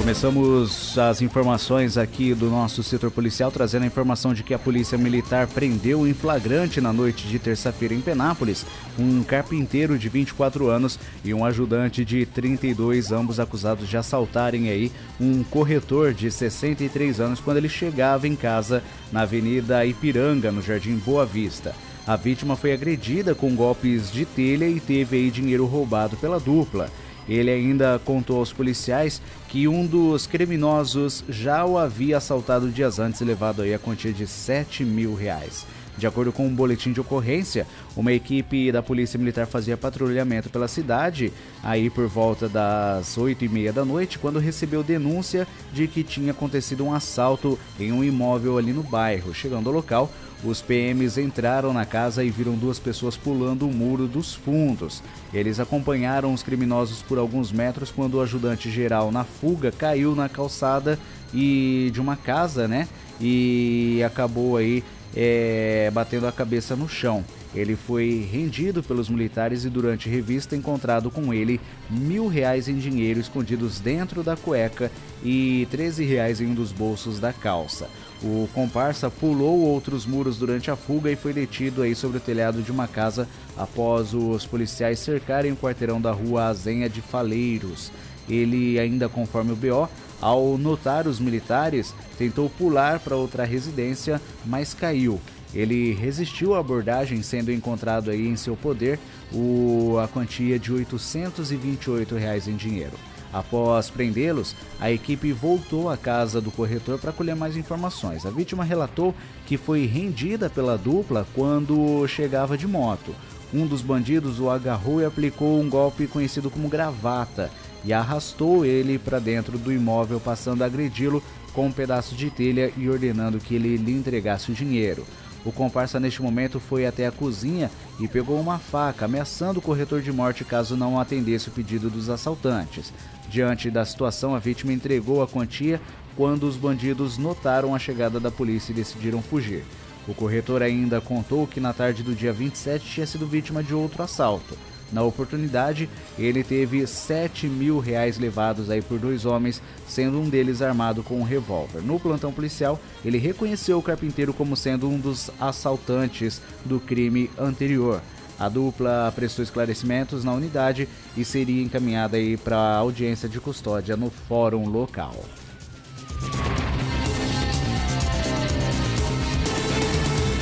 Começamos 0.00 0.98
as 0.98 1.20
informações 1.20 1.98
aqui 1.98 2.32
do 2.32 2.48
nosso 2.48 2.82
setor 2.82 3.10
policial, 3.10 3.50
trazendo 3.50 3.82
a 3.82 3.86
informação 3.86 4.32
de 4.32 4.42
que 4.42 4.54
a 4.54 4.58
Polícia 4.58 4.96
Militar 4.96 5.46
prendeu 5.46 6.06
em 6.06 6.14
flagrante 6.14 6.80
na 6.80 6.90
noite 6.90 7.28
de 7.28 7.38
terça-feira 7.38 7.92
em 7.92 8.00
Penápolis 8.00 8.64
um 8.98 9.22
carpinteiro 9.22 9.98
de 9.98 10.08
24 10.08 10.68
anos 10.68 10.98
e 11.22 11.34
um 11.34 11.44
ajudante 11.44 12.02
de 12.02 12.24
32, 12.24 13.12
ambos 13.12 13.38
acusados 13.38 13.90
de 13.90 13.96
assaltarem 13.98 14.70
aí 14.70 14.90
um 15.20 15.44
corretor 15.44 16.14
de 16.14 16.30
63 16.30 17.20
anos 17.20 17.38
quando 17.38 17.58
ele 17.58 17.68
chegava 17.68 18.26
em 18.26 18.34
casa 18.34 18.82
na 19.12 19.20
Avenida 19.20 19.84
Ipiranga, 19.84 20.50
no 20.50 20.62
Jardim 20.62 20.96
Boa 20.96 21.26
Vista. 21.26 21.74
A 22.06 22.16
vítima 22.16 22.56
foi 22.56 22.72
agredida 22.72 23.34
com 23.34 23.54
golpes 23.54 24.10
de 24.10 24.24
telha 24.24 24.66
e 24.66 24.80
teve 24.80 25.18
aí 25.18 25.30
dinheiro 25.30 25.66
roubado 25.66 26.16
pela 26.16 26.40
dupla. 26.40 26.88
Ele 27.30 27.48
ainda 27.48 28.00
contou 28.04 28.38
aos 28.38 28.52
policiais 28.52 29.22
que 29.48 29.68
um 29.68 29.86
dos 29.86 30.26
criminosos 30.26 31.22
já 31.28 31.64
o 31.64 31.78
havia 31.78 32.16
assaltado 32.16 32.68
dias 32.68 32.98
antes 32.98 33.20
e 33.20 33.24
levado 33.24 33.62
aí 33.62 33.72
a 33.72 33.78
quantia 33.78 34.12
de 34.12 34.26
7 34.26 34.84
mil 34.84 35.14
reais. 35.14 35.64
De 35.96 36.06
acordo 36.06 36.32
com 36.32 36.46
um 36.46 36.54
boletim 36.54 36.92
de 36.92 37.00
ocorrência, 37.00 37.66
uma 37.94 38.12
equipe 38.12 38.72
da 38.72 38.82
Polícia 38.82 39.18
Militar 39.18 39.46
fazia 39.46 39.76
patrulhamento 39.76 40.48
pela 40.48 40.66
cidade, 40.66 41.32
aí 41.62 41.90
por 41.90 42.08
volta 42.08 42.48
das 42.48 43.18
8 43.18 43.44
e 43.44 43.48
meia 43.48 43.72
da 43.72 43.84
noite, 43.84 44.18
quando 44.18 44.38
recebeu 44.38 44.82
denúncia 44.82 45.46
de 45.72 45.86
que 45.86 46.02
tinha 46.02 46.32
acontecido 46.32 46.84
um 46.84 46.94
assalto 46.94 47.58
em 47.78 47.92
um 47.92 48.02
imóvel 48.02 48.56
ali 48.56 48.72
no 48.72 48.82
bairro. 48.82 49.34
Chegando 49.34 49.68
ao 49.68 49.74
local, 49.74 50.10
os 50.42 50.62
PMs 50.62 51.18
entraram 51.18 51.72
na 51.72 51.85
casa 51.85 52.24
e 52.24 52.31
viram 52.31 52.55
duas 52.55 52.79
pessoas 52.79 53.16
pulando 53.16 53.66
o 53.68 53.72
muro 53.72 54.07
dos 54.07 54.35
fundos. 54.35 55.03
Eles 55.35 55.61
acompanharam 55.61 56.33
os 56.33 56.42
criminosos 56.42 57.03
por 57.03 57.18
alguns 57.18 57.53
metros 57.53 57.90
quando 57.90 58.14
o 58.14 58.20
ajudante 58.22 58.70
geral 58.70 59.12
na 59.12 59.24
fuga 59.24 59.70
caiu 59.70 60.14
na 60.14 60.29
calçada 60.29 60.98
e 61.35 61.90
de 61.92 62.00
uma 62.00 62.16
casa, 62.16 62.66
né? 62.66 62.88
E 63.20 64.03
acabou 64.05 64.57
aí 64.57 64.83
é, 65.14 65.90
batendo 65.92 66.26
a 66.26 66.33
cabeça 66.33 66.74
no 66.74 66.88
chão. 66.88 67.24
Ele 67.55 67.74
foi 67.74 68.29
rendido 68.31 68.83
pelos 68.83 69.09
militares 69.09 69.64
e 69.64 69.68
durante 69.68 70.09
revista 70.09 70.55
encontrado 70.55 71.11
com 71.11 71.35
ele 71.35 71.61
mil 71.90 72.29
reais 72.29 72.68
em 72.68 72.79
dinheiro 72.79 73.18
escondidos 73.18 73.81
dentro 73.81 74.22
da 74.22 74.37
cueca 74.37 74.90
e 75.22 75.66
13 75.70 76.05
reais 76.05 76.40
em 76.40 76.46
um 76.46 76.55
dos 76.55 76.70
bolsos 76.70 77.18
da 77.18 77.33
calça. 77.33 77.88
O 78.22 78.46
comparsa 78.52 79.11
pulou 79.11 79.61
outros 79.61 80.04
muros 80.04 80.37
durante 80.37 80.70
a 80.70 80.76
fuga 80.76 81.11
e 81.11 81.16
foi 81.16 81.33
detido 81.33 81.83
aí 81.83 81.94
sobre 81.94 82.18
o 82.18 82.20
telhado 82.20 82.61
de 82.61 82.70
uma 82.70 82.87
casa 82.87 83.26
após 83.56 84.12
os 84.12 84.44
policiais 84.44 84.98
cercarem 84.98 85.52
o 85.52 85.56
quarteirão 85.56 85.98
da 85.98 86.12
rua 86.12 86.44
Azenha 86.44 86.88
de 86.88 87.00
Faleiros. 87.00 87.90
Ele, 88.28 88.78
ainda 88.78 89.09
conforme 89.09 89.52
o 89.52 89.56
BO, 89.56 89.88
ao 90.20 90.59
notar 90.59 91.06
os 91.06 91.18
militares, 91.18 91.94
tentou 92.18 92.50
pular 92.50 93.00
para 93.00 93.16
outra 93.16 93.44
residência, 93.44 94.20
mas 94.44 94.74
caiu. 94.74 95.18
Ele 95.54 95.92
resistiu 95.92 96.54
à 96.54 96.60
abordagem, 96.60 97.22
sendo 97.22 97.52
encontrado 97.52 98.10
aí 98.10 98.26
em 98.26 98.36
seu 98.36 98.56
poder 98.56 98.98
o, 99.32 99.96
a 100.02 100.06
quantia 100.06 100.58
de 100.58 100.72
828 100.72 102.14
reais 102.14 102.46
em 102.46 102.56
dinheiro. 102.56 102.92
Após 103.32 103.88
prendê-los, 103.88 104.56
a 104.80 104.90
equipe 104.90 105.32
voltou 105.32 105.88
à 105.88 105.96
casa 105.96 106.40
do 106.40 106.50
corretor 106.50 106.98
para 106.98 107.12
colher 107.12 107.36
mais 107.36 107.56
informações. 107.56 108.26
A 108.26 108.30
vítima 108.30 108.64
relatou 108.64 109.14
que 109.46 109.56
foi 109.56 109.86
rendida 109.86 110.50
pela 110.50 110.76
dupla 110.76 111.26
quando 111.34 112.06
chegava 112.08 112.58
de 112.58 112.66
moto. 112.66 113.14
Um 113.52 113.66
dos 113.66 113.82
bandidos 113.82 114.40
o 114.40 114.50
agarrou 114.50 115.00
e 115.00 115.04
aplicou 115.04 115.60
um 115.60 115.68
golpe 115.68 116.06
conhecido 116.06 116.50
como 116.50 116.68
gravata 116.68 117.50
e 117.84 117.92
arrastou 117.92 118.64
ele 118.64 118.98
para 118.98 119.18
dentro 119.18 119.58
do 119.58 119.72
imóvel, 119.72 120.20
passando 120.20 120.62
a 120.62 120.66
agredi-lo 120.66 121.22
com 121.52 121.66
um 121.66 121.72
pedaço 121.72 122.14
de 122.14 122.30
telha 122.30 122.72
e 122.76 122.88
ordenando 122.88 123.38
que 123.38 123.54
ele 123.54 123.76
lhe 123.76 123.92
entregasse 123.92 124.50
o 124.50 124.54
dinheiro. 124.54 125.04
O 125.44 125.50
comparsa 125.50 125.98
neste 125.98 126.20
momento 126.20 126.61
foi 126.61 126.87
até 126.87 127.07
a 127.07 127.12
cozinha 127.12 127.70
e 127.98 128.07
pegou 128.07 128.38
uma 128.38 128.59
faca, 128.59 129.07
ameaçando 129.07 129.59
o 129.59 129.62
corretor 129.62 130.03
de 130.03 130.12
morte 130.12 130.44
caso 130.44 130.76
não 130.76 131.00
atendesse 131.00 131.48
o 131.48 131.53
pedido 131.53 131.88
dos 131.88 132.11
assaltantes. 132.11 132.92
Diante 133.29 133.70
da 133.70 133.85
situação, 133.85 134.35
a 134.35 134.38
vítima 134.38 134.72
entregou 134.72 135.22
a 135.22 135.29
quantia 135.29 135.81
quando 136.16 136.44
os 136.44 136.57
bandidos 136.57 137.16
notaram 137.16 137.74
a 137.74 137.79
chegada 137.79 138.20
da 138.20 138.31
polícia 138.31 138.72
e 138.72 138.74
decidiram 138.74 139.22
fugir. 139.22 139.64
O 140.07 140.14
corretor 140.14 140.62
ainda 140.62 141.00
contou 141.00 141.46
que 141.46 141.61
na 141.61 141.72
tarde 141.72 142.03
do 142.03 142.14
dia 142.14 142.33
27 142.33 142.85
tinha 142.85 143.07
sido 143.07 143.26
vítima 143.26 143.62
de 143.62 143.72
outro 143.72 144.03
assalto. 144.03 144.57
Na 144.92 145.03
oportunidade, 145.03 145.88
ele 146.18 146.42
teve 146.42 146.87
7 146.87 147.46
mil 147.46 147.79
reais 147.79 148.18
levados 148.18 148.70
aí 148.70 148.83
por 148.83 148.98
dois 148.98 149.24
homens, 149.24 149.62
sendo 149.87 150.20
um 150.20 150.29
deles 150.29 150.62
armado 150.62 151.03
com 151.03 151.20
um 151.20 151.24
revólver. 151.24 151.81
No 151.81 152.00
plantão 152.00 152.33
policial, 152.33 152.81
ele 153.05 153.18
reconheceu 153.18 153.79
o 153.79 153.83
carpinteiro 153.83 154.33
como 154.33 154.57
sendo 154.57 154.88
um 154.88 154.98
dos 154.98 155.31
assaltantes 155.40 156.40
do 156.64 156.81
crime 156.81 157.31
anterior. 157.38 158.00
A 158.38 158.48
dupla 158.48 159.12
prestou 159.14 159.42
esclarecimentos 159.42 160.24
na 160.24 160.33
unidade 160.33 160.88
e 161.16 161.24
seria 161.24 161.62
encaminhada 161.62 162.16
aí 162.16 162.38
para 162.38 162.57
audiência 162.57 163.29
de 163.29 163.38
custódia 163.38 163.96
no 163.96 164.11
fórum 164.11 164.66
local. 164.66 165.14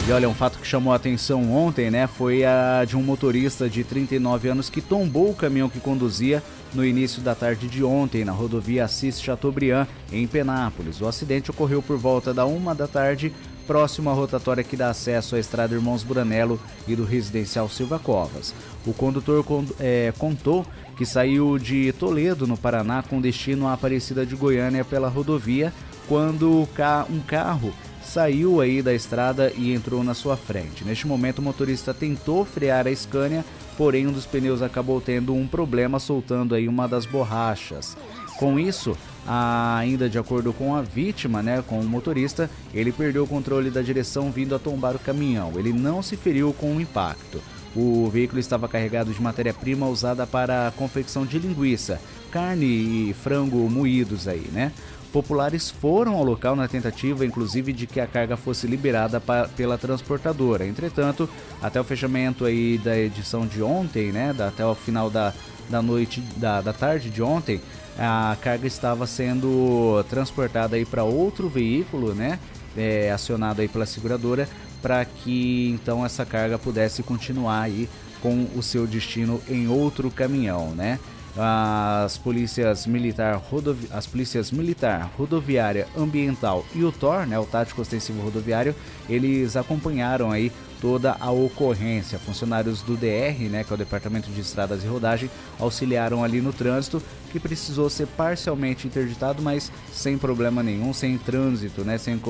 E 0.09 0.11
olha, 0.11 0.27
um 0.27 0.33
fato 0.33 0.59
que 0.59 0.67
chamou 0.67 0.95
a 0.95 0.97
atenção 0.97 1.53
ontem, 1.53 1.91
né, 1.91 2.07
foi 2.07 2.43
a 2.43 2.83
de 2.87 2.97
um 2.97 3.03
motorista 3.03 3.69
de 3.69 3.85
39 3.85 4.49
anos 4.49 4.71
que 4.71 4.81
tombou 4.81 5.29
o 5.29 5.35
caminhão 5.35 5.69
que 5.69 5.81
conduzia 5.81 6.43
no 6.73 6.83
início 6.83 7.21
da 7.21 7.35
tarde 7.35 7.69
de 7.69 7.85
ontem 7.85 8.25
na 8.25 8.33
rodovia 8.33 8.87
Assis 8.87 9.21
Chateaubriand, 9.21 9.87
em 10.11 10.27
Penápolis. 10.27 11.03
O 11.03 11.07
acidente 11.07 11.51
ocorreu 11.51 11.83
por 11.83 11.99
volta 11.99 12.33
da 12.33 12.47
uma 12.47 12.75
da 12.75 12.89
tarde, 12.89 13.35
próximo 13.67 14.09
à 14.09 14.15
rotatória 14.15 14.65
que 14.65 14.79
dá 14.79 14.89
acesso 14.89 15.37
à 15.37 15.39
estrada 15.39 15.75
Irmãos 15.75 16.03
Buranello 16.03 16.59
e 16.87 16.97
do 16.97 17.05
residencial 17.05 17.69
Silva 17.69 17.99
Covas. 17.99 18.55
O 18.87 18.95
condutor 18.95 19.45
é, 19.79 20.11
contou 20.17 20.65
que 20.97 21.05
saiu 21.05 21.59
de 21.59 21.93
Toledo, 21.93 22.47
no 22.47 22.57
Paraná, 22.57 23.03
com 23.03 23.21
destino 23.21 23.69
à 23.69 23.75
Aparecida 23.75 24.25
de 24.25 24.35
Goiânia 24.35 24.87
pela 24.87 25.11
rodovia, 25.11 25.71
quando 26.09 26.67
um 27.11 27.21
carro 27.21 27.75
saiu 28.09 28.61
aí 28.61 28.81
da 28.81 28.95
estrada 28.95 29.53
e 29.57 29.73
entrou 29.73 30.03
na 30.03 30.15
sua 30.15 30.37
frente. 30.37 30.85
Neste 30.85 31.07
momento, 31.07 31.41
o 31.41 31.43
motorista 31.43 31.93
tentou 31.93 32.45
frear 32.45 32.87
a 32.87 32.95
Scania, 32.95 33.45
porém 33.77 34.07
um 34.07 34.13
dos 34.13 34.27
pneus 34.27 34.63
acabou 34.63 35.01
tendo 35.01 35.35
um 35.35 35.47
problema, 35.47 35.99
soltando 35.99 36.55
aí 36.55 36.67
uma 36.67 36.89
das 36.89 37.05
borrachas. 37.05 37.97
Com 38.39 38.59
isso, 38.59 38.97
ainda 39.27 40.09
de 40.09 40.19
acordo 40.19 40.53
com 40.53 40.75
a 40.75 40.81
vítima, 40.81 41.43
né, 41.43 41.63
com 41.67 41.81
o 41.81 41.85
motorista, 41.85 42.49
ele 42.73 42.93
perdeu 42.93 43.25
o 43.25 43.29
controle 43.29 43.71
da 43.71 43.83
direção 43.83 44.31
vindo 44.31 44.55
a 44.55 44.59
tombar 44.59 44.97
o 44.97 45.01
caminhão. 45.01 45.53
Ele 45.57 45.73
não 45.73 46.03
se 46.03 46.17
feriu 46.17 46.55
com 46.55 46.77
o 46.77 46.81
impacto. 46.81 47.41
O 47.77 48.09
veículo 48.09 48.41
estava 48.41 48.67
carregado 48.67 49.13
de 49.13 49.21
matéria-prima 49.21 49.87
usada 49.87 50.27
para 50.27 50.69
a 50.69 50.71
confecção 50.71 51.27
de 51.27 51.39
linguiça, 51.39 52.01
carne 52.31 52.65
e 53.11 53.15
frango 53.23 53.69
moídos 53.69 54.27
aí, 54.27 54.49
né? 54.53 54.73
Populares 55.13 55.71
foram 55.71 56.15
ao 56.17 56.25
local 56.25 56.55
na 56.55 56.69
tentativa, 56.69 57.25
inclusive, 57.25 57.73
de 57.73 57.87
que 57.87 57.99
a 57.99 58.07
carga 58.07 58.37
fosse 58.37 58.67
liberada 58.67 59.23
pela 59.57 59.79
transportadora. 59.79 60.67
Entretanto, 60.67 61.29
até 61.63 61.81
o 61.81 61.85
fechamento 61.85 62.45
aí 62.45 62.79
da 62.79 62.97
edição 62.97 63.47
de 63.47 63.63
ontem, 63.63 64.13
né, 64.13 64.35
da, 64.35 64.49
até 64.49 64.65
o 64.67 64.75
final 64.75 65.09
da, 65.09 65.33
da 65.71 65.81
noite, 65.81 66.21
da, 66.37 66.61
da 66.61 66.75
tarde 66.75 67.09
de 67.09 67.23
ontem, 67.23 67.61
a 67.99 68.37
carga 68.41 68.67
estava 68.67 69.07
sendo 69.07 70.05
transportada 70.11 70.77
aí 70.77 70.85
para 70.85 71.05
outro 71.05 71.49
veículo, 71.49 72.15
né, 72.15 72.39
é, 72.77 73.11
acionado 73.11 73.63
aí 73.63 73.69
pela 73.69 73.87
seguradora, 73.87 74.47
para 74.83 75.05
que 75.05 75.71
então 75.71 76.05
essa 76.05 76.25
carga 76.25 76.59
pudesse 76.59 77.03
continuar 77.03 77.63
aí 77.63 77.89
com 78.21 78.47
o 78.55 78.63
seu 78.63 78.87
destino 78.87 79.41
em 79.49 79.69
outro 79.69 80.11
caminhão, 80.11 80.71
né? 80.71 80.99
As 81.39 82.19
polícias 82.19 82.87
militar, 82.87 83.37
rodovi 83.37 83.89
as 83.93 84.07
polícias 84.07 84.51
militar, 84.51 85.11
rodoviária, 85.17 85.87
ambiental 85.97 86.65
e 86.75 86.83
o 86.83 86.91
TOR, 86.91 87.27
né, 87.27 87.39
o 87.39 87.47
tático 87.47 87.81
ostensivo 87.81 88.21
rodoviário, 88.23 88.75
eles 89.09 89.57
acompanharam 89.57 90.33
aí 90.33 90.51
toda 90.81 91.17
a 91.19 91.31
ocorrência. 91.31 92.19
Funcionários 92.19 92.83
do 92.83 92.97
DR, 92.97 93.49
né, 93.51 93.65
que 93.65 93.73
é 93.73 93.75
o 93.75 93.79
Departamento 93.79 94.31
de 94.31 94.41
Estradas 94.41 94.83
e 94.83 94.87
Rodagem, 94.87 95.31
auxiliaram 95.59 96.25
ali 96.25 96.41
no 96.41 96.53
trânsito, 96.53 97.03
que 97.31 97.39
precisou 97.39 97.91
ser 97.91 98.07
parcialmente 98.09 98.87
interditado, 98.87 99.43
mas 99.43 99.71
sem 99.93 100.17
problema 100.17 100.63
nenhum, 100.63 100.93
sem 100.93 101.19
trânsito, 101.19 101.85
né, 101.85 101.99
sem 101.99 102.21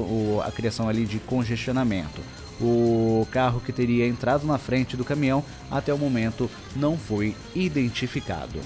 a 0.45 0.51
criação 0.51 0.89
ali 0.89 1.05
de 1.05 1.19
congestionamento. 1.19 2.21
O 2.61 3.27
carro 3.31 3.61
que 3.61 3.73
teria 3.73 4.07
entrado 4.07 4.45
na 4.45 4.59
frente 4.59 4.97
do 4.97 5.05
caminhão 5.05 5.45
até 5.71 5.95
o 5.95 5.99
momento 5.99 6.51
não 6.75 6.99
foi 6.99 7.37
identificado. 7.55 8.59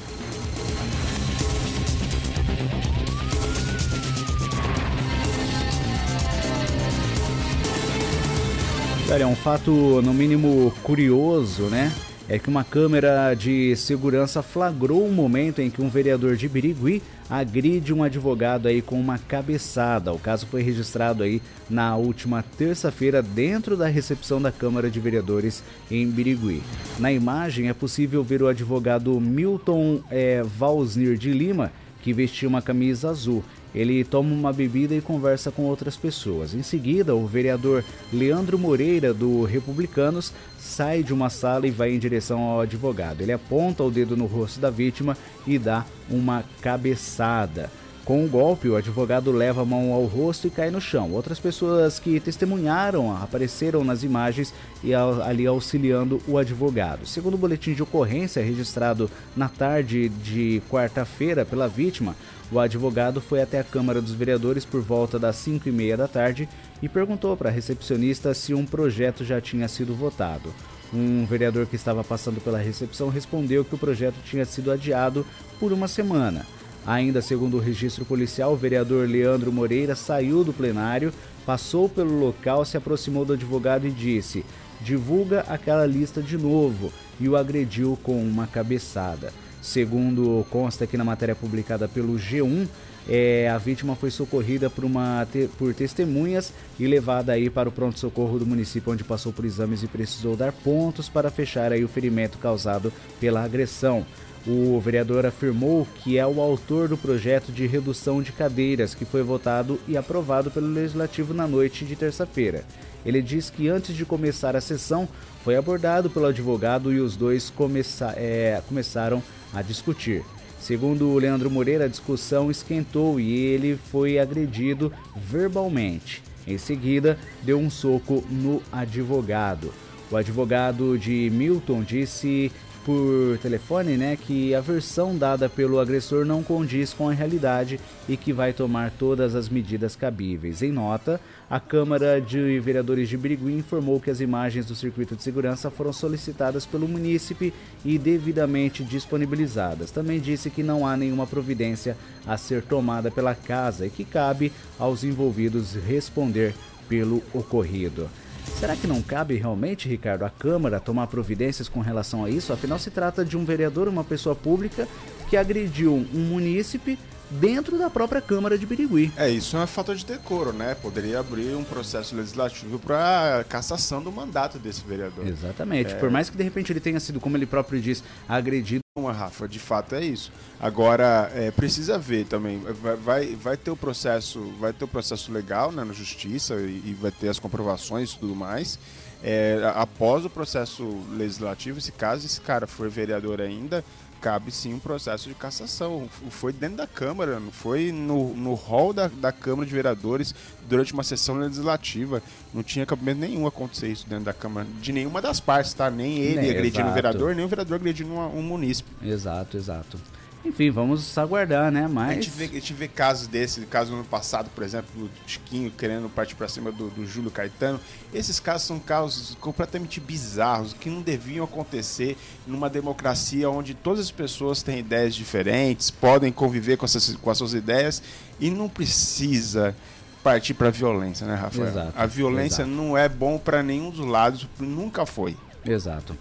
Olha, 9.13 9.29
um 9.29 9.37
fato 9.37 10.01
no 10.01 10.15
mínimo 10.15 10.73
curioso, 10.83 11.65
né? 11.65 11.93
É 12.27 12.39
que 12.39 12.49
uma 12.49 12.65
câmera 12.65 13.35
de 13.35 13.77
segurança 13.77 14.43
flagrou 14.43 15.07
um 15.07 15.13
momento 15.13 15.61
em 15.61 15.69
que 15.69 15.83
um 15.83 15.91
vereador 15.91 16.35
de 16.35 16.49
Birigui 16.49 17.03
agride 17.29 17.93
um 17.93 18.03
advogado 18.03 18.69
aí 18.69 18.81
com 18.81 18.99
uma 18.99 19.19
cabeçada. 19.19 20.15
O 20.15 20.19
caso 20.19 20.47
foi 20.47 20.63
registrado 20.63 21.23
aí 21.23 21.43
na 21.69 21.95
última 21.95 22.43
terça-feira 22.57 23.21
dentro 23.21 23.77
da 23.77 23.87
recepção 23.87 24.41
da 24.41 24.51
Câmara 24.51 24.91
de 24.91 24.99
Vereadores 24.99 25.63
em 25.91 26.09
Birigui. 26.09 26.63
Na 26.99 27.13
imagem 27.13 27.69
é 27.69 27.75
possível 27.75 28.25
ver 28.25 28.43
o 28.43 28.49
advogado 28.49 29.21
Milton 29.21 30.01
é, 30.11 30.43
Valsnir 30.43 31.19
de 31.19 31.33
Lima, 31.33 31.71
que 32.01 32.15
vestia 32.15 32.49
uma 32.49 32.63
camisa 32.63 33.11
azul. 33.11 33.45
Ele 33.75 34.05
toma 34.05 34.35
uma 34.35 34.53
bebida 34.53 34.95
e 34.95 35.01
conversa 35.01 35.51
com 35.51 35.63
outras 35.63 35.97
pessoas. 35.97 36.55
Em 36.55 36.63
seguida, 36.63 37.15
o 37.15 37.27
vereador 37.27 37.85
Leandro 38.13 38.59
Moreira, 38.59 39.15
do 39.15 39.45
Republicanos, 39.45 40.33
sai 40.59 41.03
de 41.03 41.13
uma 41.13 41.31
sala 41.31 41.67
e 41.67 41.71
vai 41.71 41.93
em 41.93 41.99
direção 41.99 42.41
ao 42.43 42.61
advogado. 42.61 43.23
Ele 43.23 43.33
aponta 43.33 43.83
o 43.83 43.91
dedo 43.91 44.17
no 44.17 44.27
rosto 44.27 44.61
da 44.61 44.71
vítima 44.71 45.17
e 45.47 45.59
dá 45.59 45.85
uma 46.11 46.45
cabeçada. 46.61 47.71
Com 48.05 48.25
o 48.25 48.29
golpe, 48.29 48.69
o 48.69 48.75
advogado 48.75 49.31
leva 49.31 49.63
a 49.63 49.65
mão 49.65 49.93
ao 49.93 50.05
rosto 50.07 50.49
e 50.49 50.51
cai 50.51 50.73
no 50.73 50.81
chão. 50.81 51.13
Outras 51.13 51.39
pessoas 51.39 52.01
que 52.01 52.19
testemunharam 52.19 53.17
apareceram 53.17 53.85
nas 53.85 54.03
imagens 54.03 54.53
e 54.83 54.93
ali 54.93 55.47
auxiliando 55.47 56.21
o 56.27 56.37
advogado. 56.37 57.07
Segundo 57.07 57.35
o 57.35 57.39
boletim 57.39 57.75
de 57.75 57.83
ocorrência 57.83 58.43
registrado 58.43 59.09
na 59.37 59.49
tarde 59.49 60.09
de 60.09 60.61
quarta-feira 60.69 61.45
pela 61.45 61.69
vítima, 61.69 62.17
o 62.53 62.59
advogado 62.59 63.19
foi 63.19 63.41
até 63.41 63.59
a 63.59 63.65
Câmara 63.65 64.03
dos 64.03 64.13
Vereadores 64.13 64.67
por 64.67 64.83
volta 64.83 65.19
das 65.19 65.37
5 65.37 65.71
e 65.71 65.73
meia 65.73 65.97
da 65.97 66.07
tarde 66.07 66.47
e 66.83 66.89
perguntou 66.89 67.35
para 67.35 67.49
a 67.49 67.53
recepcionista 67.53 68.35
se 68.35 68.53
um 68.53 68.67
projeto 68.67 69.25
já 69.25 69.41
tinha 69.41 69.67
sido 69.69 69.95
votado. 69.95 70.53
Um 70.93 71.25
vereador 71.25 71.67
que 71.67 71.77
estava 71.77 72.05
passando 72.05 72.43
pela 72.43 72.59
recepção 72.59 73.09
respondeu 73.09 73.65
que 73.65 73.75
o 73.75 73.79
projeto 73.79 74.17
tinha 74.23 74.45
sido 74.45 74.71
adiado 74.71 75.25
por 75.59 75.73
uma 75.73 75.89
semana. 75.89 76.45
Ainda 76.87 77.23
segundo 77.23 77.57
o 77.57 77.61
registro 77.61 78.05
policial, 78.05 78.53
o 78.53 78.57
vereador 78.57 79.09
Leandro 79.09 79.51
Moreira 79.51 79.95
saiu 79.95 80.45
do 80.45 80.53
plenário, 80.53 81.11
passou 81.47 81.89
pelo 81.89 82.19
local, 82.19 82.67
se 82.67 82.77
aproximou 82.77 83.25
do 83.25 83.33
advogado 83.33 83.87
e 83.87 83.91
disse: 83.91 84.45
divulga 84.83 85.41
aquela 85.49 85.87
lista 85.87 86.21
de 86.21 86.37
novo 86.37 86.93
e 87.19 87.27
o 87.29 87.37
agrediu 87.37 87.99
com 88.03 88.21
uma 88.21 88.47
cabeçada. 88.47 89.33
Segundo 89.63 90.45
consta 90.51 90.83
aqui 90.83 90.97
na 90.97 91.05
matéria 91.05 91.37
publicada 91.37 91.87
pelo 91.87 92.15
G1, 92.15 92.67
é, 93.09 93.49
a 93.49 93.59
vítima 93.59 93.95
foi 93.95 94.11
socorrida 94.11 94.69
por, 94.69 94.85
uma, 94.85 95.27
por 95.57 95.73
testemunhas 95.73 96.53
e 96.81 96.87
levada 96.87 97.33
aí 97.33 97.49
para 97.49 97.69
o 97.69 97.73
pronto-socorro 97.73 98.41
do 98.41 98.47
município, 98.47 98.93
onde 98.93 99.05
passou 99.05 99.33
por 99.33 99.45
exames 99.45 99.85
e 99.85 99.87
precisou 99.87 100.37
dar 100.37 100.53
pontos 100.53 101.09
para 101.09 101.31
fechar 101.31 101.73
aí 101.73 101.85
o 101.85 101.89
ferimento 101.89 102.39
causado 102.39 102.93
pela 103.21 103.45
agressão. 103.45 104.05
O 104.45 104.81
vereador 104.81 105.25
afirmou 105.25 105.87
que 106.03 106.19
é 106.19 106.27
o 106.27 106.41
autor 106.41 106.89
do 106.89 106.97
projeto 106.97 107.53
de 107.53 107.65
redução 107.65 108.21
de 108.21 108.33
cadeiras 108.33 108.93
que 108.93 109.05
foi 109.05 109.23
votado 109.23 109.79
e 109.87 109.97
aprovado 109.97 110.51
pelo 110.51 110.67
Legislativo 110.67 111.33
na 111.33 111.47
noite 111.47 111.85
de 111.85 111.95
terça-feira. 111.95 112.65
Ele 113.07 113.23
diz 113.23 113.49
que 113.49 113.69
antes 113.69 113.95
de 113.95 114.05
começar 114.05 114.57
a 114.57 114.61
sessão 114.61 115.09
foi 115.45 115.57
abordado 115.57 116.11
pelo 116.11 116.27
advogado 116.27 116.93
e 116.93 116.99
os 116.99 117.17
dois 117.17 117.51
começa 117.51 118.13
é, 118.17 118.61
começaram 118.67 119.19
a 119.19 119.42
discutir. 119.61 120.25
Segundo 120.59 121.15
Leandro 121.19 121.51
Moreira, 121.51 121.87
a 121.87 121.89
discussão 121.89 122.51
esquentou 122.51 123.19
e 123.19 123.37
ele 123.37 123.77
foi 123.91 124.19
agredido 124.21 124.93
verbalmente. 125.17 126.23
Em 126.47 126.57
seguida, 126.57 127.19
deu 127.43 127.59
um 127.59 127.69
soco 127.69 128.25
no 128.31 128.63
advogado. 128.71 129.75
O 130.11 130.17
advogado 130.17 130.97
de 130.97 131.29
Milton 131.31 131.83
disse 131.83 132.53
por 132.85 133.39
telefone, 133.39 133.97
né, 133.97 134.17
que 134.17 134.55
a 134.55 134.61
versão 134.61 135.17
dada 135.17 135.49
pelo 135.49 135.79
agressor 135.79 136.25
não 136.25 136.43
condiz 136.43 136.93
com 136.93 137.09
a 137.09 137.13
realidade 137.13 137.79
e 138.09 138.17
que 138.17 138.33
vai 138.33 138.53
tomar 138.53 138.91
todas 138.91 139.35
as 139.35 139.49
medidas 139.49 139.95
cabíveis. 139.95 140.63
Em 140.63 140.73
nota, 140.73 141.21
a 141.49 141.61
Câmara 141.61 142.21
de 142.21 142.59
Vereadores 142.61 143.09
de 143.09 143.17
Birigui 143.17 143.53
informou 143.53 144.01
que 144.01 144.11
as 144.11 144.21
imagens 144.21 144.67
do 144.67 144.75
circuito 144.75 145.15
de 145.15 145.23
segurança 145.23 145.71
foram 145.71 145.93
solicitadas 145.93 146.67
pelo 146.67 146.89
munícipe 146.89 147.53
e 147.85 147.99
devidamente 147.99 148.83
disponibilizadas. 148.83 149.91
Também 149.91 150.19
disse 150.21 150.51
que 150.51 150.63
não 150.63 150.87
há 150.87 150.97
nenhuma 150.97 151.27
providência 151.27 151.97
a 152.27 152.37
ser 152.37 152.63
tomada 152.63 153.11
pela 153.11 153.35
casa 153.35 153.87
e 153.87 153.91
que 153.91 154.05
cabe 154.05 154.53
aos 154.79 155.05
envolvidos 155.05 155.75
responder 155.75 156.55
pelo 156.89 157.23
ocorrido. 157.33 158.09
Será 158.45 158.77
que 158.77 158.87
não 158.87 159.03
cabe 159.03 159.37
realmente, 159.37 159.89
Ricardo, 159.89 160.25
a 160.25 160.31
Câmara 160.31 160.79
tomar 160.79 161.07
providências 161.09 161.69
com 161.69 161.81
relação 161.81 162.25
a 162.25 162.31
isso? 162.31 162.53
Afinal, 162.53 162.79
se 162.79 162.91
trata 162.91 163.25
de 163.25 163.37
um 163.37 163.45
vereador, 163.45 163.89
uma 163.89 164.05
pessoa 164.05 164.35
pública, 164.35 164.87
que 165.29 165.37
agrediu 165.37 165.95
um 165.95 166.21
munícipe 166.21 166.99
dentro 167.41 167.79
da 167.79 167.89
própria 167.89 168.21
Câmara 168.21 168.59
de 168.59 168.67
Birigui. 168.67 169.13
É, 169.17 169.29
isso 169.29 169.57
é 169.57 169.61
uma 169.61 169.67
falta 169.67 169.95
de 169.95 170.05
decoro, 170.05 170.53
né? 170.53 170.75
Poderia 170.75 171.21
abrir 171.21 171.55
um 171.55 171.65
processo 171.65 172.15
legislativo 172.15 172.79
para 172.79 173.45
cassação 173.49 174.03
do 174.03 174.13
mandato 174.13 174.59
desse 174.59 174.83
vereador. 174.85 175.27
Exatamente. 175.27 175.93
É... 175.93 175.97
Por 175.97 176.11
mais 176.11 176.29
que 176.29 176.37
de 176.37 176.43
repente 176.43 176.73
ele 176.73 176.81
tenha 176.81 177.01
sido, 177.01 177.21
como 177.21 177.37
ele 177.37 177.47
próprio 177.47 177.81
diz, 177.81 178.03
agredido. 178.29 178.83
Uma 178.95 179.13
Rafa, 179.13 179.49
de 179.49 179.59
fato 179.59 179.95
é 179.95 180.05
isso. 180.05 180.31
Agora, 180.61 181.33
é, 181.35 181.51
precisa 181.51 181.99
ver 181.99 182.27
também. 182.27 182.59
Vai, 182.59 182.97
vai, 182.97 183.37
vai, 183.37 183.57
ter 183.57 183.71
o 183.71 183.77
processo, 183.77 184.53
vai 184.61 184.71
ter 184.71 184.85
o 184.85 184.89
processo 184.89 185.33
legal 185.33 185.73
né, 185.73 185.83
na 185.83 185.95
justiça 185.95 186.57
e, 186.57 186.83
e 186.85 186.97
vai 187.01 187.11
ter 187.11 187.31
as 187.31 187.39
comprovações 187.39 188.13
e 188.13 188.19
tudo 188.19 188.37
mais. 188.37 188.79
É, 189.23 189.73
após 189.77 190.27
o 190.27 190.31
processo 190.31 190.85
legislativo, 191.13 191.81
se 191.81 191.91
caso 191.91 192.27
esse 192.27 192.41
cara 192.41 192.67
for 192.67 192.91
vereador 192.91 193.41
ainda, 193.41 193.83
cabe 194.23 194.53
sim 194.53 194.73
um 194.73 194.79
processo 194.79 195.29
de 195.29 195.35
cassação. 195.35 196.09
Foi 196.31 196.53
dentro 196.53 196.77
da 196.77 196.87
Câmara, 196.87 197.41
não 197.41 197.51
foi 197.51 197.91
no, 197.91 198.33
no 198.35 198.55
hall 198.55 198.93
da, 198.93 199.09
da 199.09 199.33
Câmara 199.33 199.67
de 199.67 199.75
Vereadores 199.75 200.33
durante 200.69 200.95
uma 200.95 201.03
sessão 201.03 201.37
legislativa. 201.37 202.23
Não 202.55 202.63
tinha 202.63 202.87
cabimento 202.87 203.21
nenhum 203.21 203.47
acontecer 203.47 203.89
isso 203.89 204.09
dentro 204.09 204.27
da 204.27 204.33
Câmara, 204.33 204.67
de 204.81 204.93
nenhuma 204.93 205.21
das 205.21 205.41
partes, 205.41 205.75
tá? 205.75 205.91
Nem 205.91 206.19
ele 206.19 206.43
né, 206.43 206.51
agredindo 206.51 206.89
o 206.89 206.93
vereador, 206.93 207.35
nem 207.35 207.45
o 207.45 207.49
vereador 207.49 207.75
agredindo 207.75 208.13
um, 208.13 208.39
um 208.39 208.43
munícipe. 208.43 208.89
Exato, 209.05 209.57
exato. 209.57 209.99
Enfim, 210.45 210.71
vamos 210.71 211.17
aguardar, 211.17 211.71
né? 211.71 211.87
Mas... 211.89 212.11
A 212.11 212.15
gente 212.15 212.31
vê, 212.31 212.45
a 212.45 212.49
gente 212.49 212.75
vê 212.75 212.89
casos 212.89 213.29
desse, 213.29 213.61
caso 213.63 213.95
no 213.95 214.05
passado, 214.05 214.51
por 214.55 214.65
exemplo, 214.65 214.89
do 214.95 215.11
Chiquinho 215.27 215.71
querendo 215.71 216.09
partir 216.09 216.35
para 216.35 216.49
cima 216.49 216.73
do, 216.73 216.91
do 216.91 217.07
Júlio 217.07 217.31
Caetano. 217.31 217.79
Esses 218.13 218.41
casos 218.41 218.67
são 218.67 218.79
casos 218.79 219.37
completamente 219.41 220.01
bizarros, 220.01 220.73
que 220.73 220.91
não 220.91 221.01
deviam 221.01 221.45
acontecer 221.45 222.17
numa 222.47 222.69
democracia 222.69 223.49
onde 223.49 223.73
todas 223.73 224.01
as 224.01 224.11
pessoas 224.11 224.63
têm 224.63 224.81
ideias 224.81 225.15
diferentes, 225.15 225.91
podem 225.91 226.33
conviver 226.33 226.77
com, 226.77 226.85
essas, 226.85 227.15
com 227.15 227.31
as 227.31 227.39
suas 227.39 227.55
ideias 227.55 228.03
e 228.41 228.51
não 228.51 228.69
precisa 228.69 229.77
partir 230.25 230.55
para 230.55 230.71
violência, 230.71 231.27
né, 231.27 231.35
Rafael? 231.35 231.69
Exato, 231.69 231.93
a 231.97 232.07
violência 232.07 232.63
exato. 232.63 232.71
não 232.71 232.97
é 232.97 233.09
bom 233.09 233.39
para 233.39 233.63
nenhum 233.63 233.91
dos 233.91 234.07
lados, 234.07 234.49
nunca 234.59 235.07
foi. 235.07 235.37
Exato. 235.65 236.17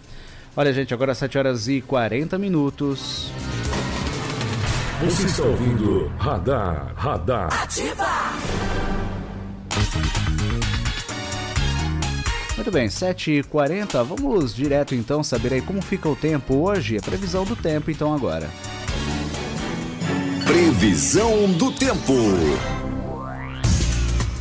Olha, 0.56 0.72
gente, 0.72 0.92
agora 0.92 1.14
7 1.14 1.38
horas 1.38 1.66
e 1.66 1.80
40 1.80 2.38
minutos. 2.38 3.32
Você 5.04 5.24
está 5.24 5.42
ouvindo 5.42 6.06
Radar, 6.16 6.92
Radar. 6.94 7.62
Ativa! 7.62 8.06
Muito 12.54 12.70
bem, 12.70 12.86
7h40, 12.86 14.04
vamos 14.04 14.54
direto 14.54 14.94
então 14.94 15.24
saber 15.24 15.54
aí 15.54 15.60
como 15.60 15.82
fica 15.82 16.08
o 16.08 16.14
tempo 16.14 16.54
hoje, 16.54 16.96
a 16.96 17.00
previsão 17.00 17.44
do 17.44 17.56
tempo 17.56 17.90
então 17.90 18.14
agora. 18.14 18.48
Previsão 20.46 21.50
do 21.54 21.72
tempo. 21.72 22.12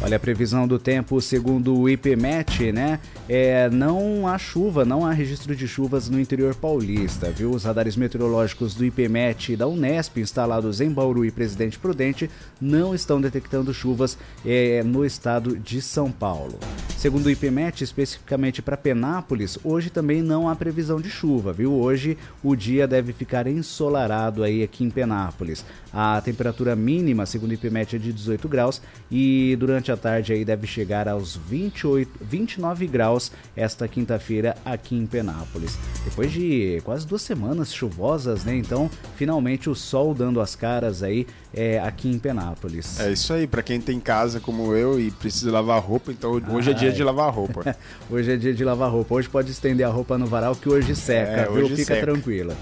Olha 0.04 0.18
a 0.18 0.20
previsão 0.20 0.68
do 0.68 0.80
tempo 0.80 1.22
segundo 1.22 1.78
o 1.78 1.88
IPMET, 1.88 2.72
né? 2.72 3.00
É, 3.30 3.70
não 3.70 4.28
há 4.28 4.36
chuva, 4.36 4.84
não 4.84 5.06
há 5.06 5.12
registro 5.12 5.56
de 5.56 5.68
chuvas 5.68 6.10
no 6.10 6.20
interior 6.20 6.56
paulista, 6.56 7.30
viu? 7.30 7.52
Os 7.52 7.66
radares 7.66 7.96
meteorológicos 7.96 8.74
do 8.74 8.84
IPMET 8.84 9.54
e 9.54 9.56
da 9.56 9.68
Unesp, 9.68 10.18
instalados 10.18 10.82
em 10.82 10.90
Bauru 10.90 11.24
e 11.24 11.30
Presidente 11.30 11.78
Prudente, 11.78 12.32
não 12.60 12.96
estão 12.96 13.22
detectando 13.22 13.72
chuvas 13.76 14.18
é, 14.44 14.82
no 14.84 15.06
estado 15.06 15.56
de 15.56 15.80
São 15.84 16.12
Paulo. 16.12 16.58
Segundo 17.02 17.26
o 17.26 17.32
IPMET, 17.32 17.84
especificamente 17.84 18.62
para 18.62 18.78
Penápolis, 18.78 19.58
hoje 19.64 19.90
também 19.90 20.22
não 20.22 20.48
há 20.48 20.56
previsão 20.56 21.02
de 21.02 21.10
chuva, 21.10 21.52
viu? 21.52 21.74
Hoje 21.74 22.16
o 22.44 22.56
dia 22.56 22.88
deve 22.88 23.12
ficar 23.12 23.48
ensolarado 23.48 24.44
aí 24.44 24.62
aqui 24.62 24.84
em 24.84 24.90
Penápolis. 24.92 25.66
A 25.92 26.22
temperatura 26.22 26.76
mínima, 26.76 27.26
segundo 27.26 27.50
o 27.50 27.54
IPMET, 27.56 27.96
é 27.96 28.00
de 28.00 28.14
18 28.14 28.48
graus 28.48 28.84
e 29.10 29.56
durante 29.60 29.92
à 29.92 29.98
tarde 29.98 30.32
aí 30.32 30.46
deve 30.46 30.68
chegar 30.68 31.08
aos 31.08 31.36
28, 31.36 32.20
29 32.22 32.86
graus 32.86 33.32
esta 33.56 33.88
quinta-feira 33.88 34.56
aqui 34.64 34.96
em 34.96 35.08
Penápolis. 35.08 35.80
Depois 36.06 36.32
de 36.32 36.82
quase 36.84 37.08
duas 37.08 37.24
semanas 37.24 37.74
chuvosas, 37.74 38.46
né? 38.46 38.56
Então, 38.56 38.88
finalmente 39.16 39.72
o 39.72 39.74
sol 39.74 40.14
dando 40.14 40.40
as 40.40 40.56
caras 40.56 41.02
aí 41.02 41.26
é, 41.52 41.80
aqui 41.80 42.10
em 42.10 42.20
Penápolis. 42.20 43.00
É 43.00 43.12
isso 43.12 43.34
aí, 43.34 43.48
para 43.48 43.64
quem 43.64 43.82
tem 43.82 44.00
casa 44.00 44.40
como 44.40 44.76
eu 44.76 45.00
e 45.00 45.10
precisa 45.10 45.52
lavar 45.52 45.82
roupa, 45.82 46.12
então 46.12 46.40
hoje 46.54 46.70
é 46.70 46.74
dia 46.74 46.91
de 46.92 47.04
lavar 47.04 47.32
roupa. 47.34 47.76
hoje 48.10 48.32
é 48.34 48.38
dia 48.38 48.54
de 48.54 48.64
lavar 48.64 48.90
roupa. 48.92 49.16
Hoje 49.16 49.30
pode 49.30 49.52
estender 49.52 49.86
a 49.86 49.90
roupa 49.90 50.18
no 50.18 50.26
varal 50.26 50.56
que 50.56 50.70
hoje 50.70 50.96
seca, 50.96 51.32
é, 51.32 51.46
viu? 51.46 51.66
Hoje 51.66 51.76
Fica 51.78 51.96
seca. 51.96 52.02
tranquila. 52.06 52.56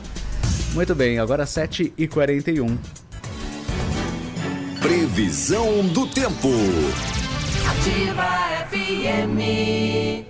Muito 0.74 0.94
bem, 0.96 1.20
agora 1.20 1.46
7h41. 1.46 2.78
Previsão 4.80 5.86
do 5.88 6.08
tempo. 6.08 6.50
Ativa 7.68 8.68
FM. 8.70 10.30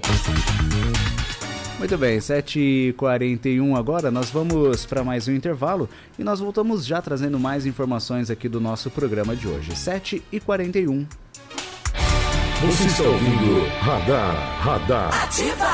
Muito 1.79 1.97
bem, 1.97 2.19
7h41 2.19 3.77
agora, 3.77 4.11
nós 4.11 4.29
vamos 4.29 4.85
para 4.85 5.01
mais 5.01 5.29
um 5.29 5.31
intervalo 5.31 5.89
e 6.17 6.23
nós 6.25 6.41
voltamos 6.41 6.85
já 6.85 7.01
trazendo 7.01 7.39
mais 7.39 7.65
informações 7.65 8.29
aqui 8.29 8.49
do 8.49 8.59
nosso 8.59 8.89
programa 8.89 9.33
de 9.33 9.47
hoje. 9.47 9.71
7h41. 9.71 11.05
Você 12.61 12.87
está 12.87 13.03
ouvindo 13.03 13.65
Radar, 13.79 14.61
Radar. 14.61 15.23
Ativa! 15.23 15.65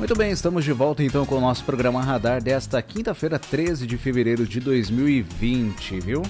Muito 0.00 0.16
bem, 0.16 0.32
estamos 0.32 0.64
de 0.64 0.72
volta 0.72 1.04
então 1.04 1.24
com 1.24 1.36
o 1.36 1.40
nosso 1.40 1.62
programa 1.62 2.02
Radar 2.02 2.42
desta 2.42 2.82
quinta-feira, 2.82 3.38
13 3.38 3.86
de 3.86 3.96
fevereiro 3.96 4.44
de 4.44 4.58
2020, 4.58 6.00
viu? 6.00 6.22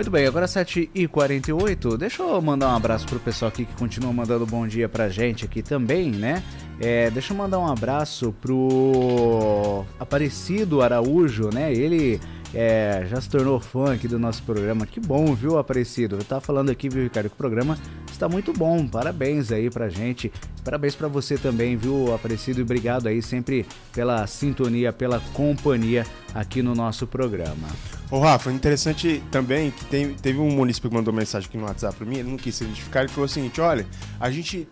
Muito 0.00 0.10
bem, 0.10 0.26
agora 0.26 0.46
7h48. 0.46 1.98
Deixa 1.98 2.22
eu 2.22 2.40
mandar 2.40 2.68
um 2.72 2.74
abraço 2.74 3.06
pro 3.06 3.20
pessoal 3.20 3.50
aqui 3.50 3.66
que 3.66 3.74
continua 3.74 4.10
mandando 4.10 4.46
bom 4.46 4.66
dia 4.66 4.88
pra 4.88 5.10
gente 5.10 5.44
aqui 5.44 5.60
também, 5.60 6.10
né? 6.10 6.42
É, 6.80 7.10
deixa 7.10 7.34
eu 7.34 7.36
mandar 7.36 7.58
um 7.58 7.66
abraço 7.66 8.34
pro 8.40 9.84
Aparecido 9.98 10.80
Araújo, 10.80 11.50
né? 11.52 11.70
Ele 11.70 12.18
é, 12.54 13.06
já 13.10 13.20
se 13.20 13.28
tornou 13.28 13.60
fã 13.60 13.92
aqui 13.92 14.08
do 14.08 14.18
nosso 14.18 14.42
programa. 14.42 14.86
Que 14.86 14.98
bom, 14.98 15.34
viu, 15.34 15.58
Aparecido? 15.58 16.16
Eu 16.16 16.24
tava 16.24 16.40
falando 16.40 16.70
aqui, 16.70 16.88
viu, 16.88 17.02
Ricardo, 17.02 17.28
que 17.28 17.34
o 17.34 17.36
programa 17.36 17.76
está 18.10 18.26
muito 18.26 18.54
bom. 18.54 18.86
Parabéns 18.86 19.52
aí 19.52 19.68
pra 19.68 19.90
gente. 19.90 20.32
Parabéns 20.64 20.94
para 20.94 21.08
você 21.08 21.36
também, 21.36 21.76
viu, 21.76 22.14
Aparecido? 22.14 22.60
E 22.60 22.62
obrigado 22.62 23.06
aí 23.06 23.20
sempre 23.20 23.66
pela 23.92 24.26
sintonia, 24.26 24.94
pela 24.94 25.20
companhia 25.34 26.06
aqui 26.34 26.62
no 26.62 26.74
nosso 26.74 27.06
programa. 27.06 27.68
Ô 28.10 28.18
Rafa, 28.18 28.50
interessante 28.50 29.22
também 29.30 29.70
que 29.70 29.84
tem, 29.84 30.14
teve 30.14 30.38
um 30.38 30.50
município 30.50 30.90
que 30.90 30.96
mandou 30.96 31.12
mensagem 31.14 31.48
aqui 31.48 31.56
no 31.56 31.64
WhatsApp 31.64 31.96
para 31.96 32.06
mim, 32.06 32.18
ele 32.18 32.30
não 32.30 32.36
quis 32.36 32.54
se 32.54 32.64
identificar, 32.64 33.00
ele 33.00 33.08
falou 33.08 33.26
o 33.26 33.28
seguinte, 33.28 33.60
olha, 33.60 33.86
a 34.18 34.30
gente 34.30 34.66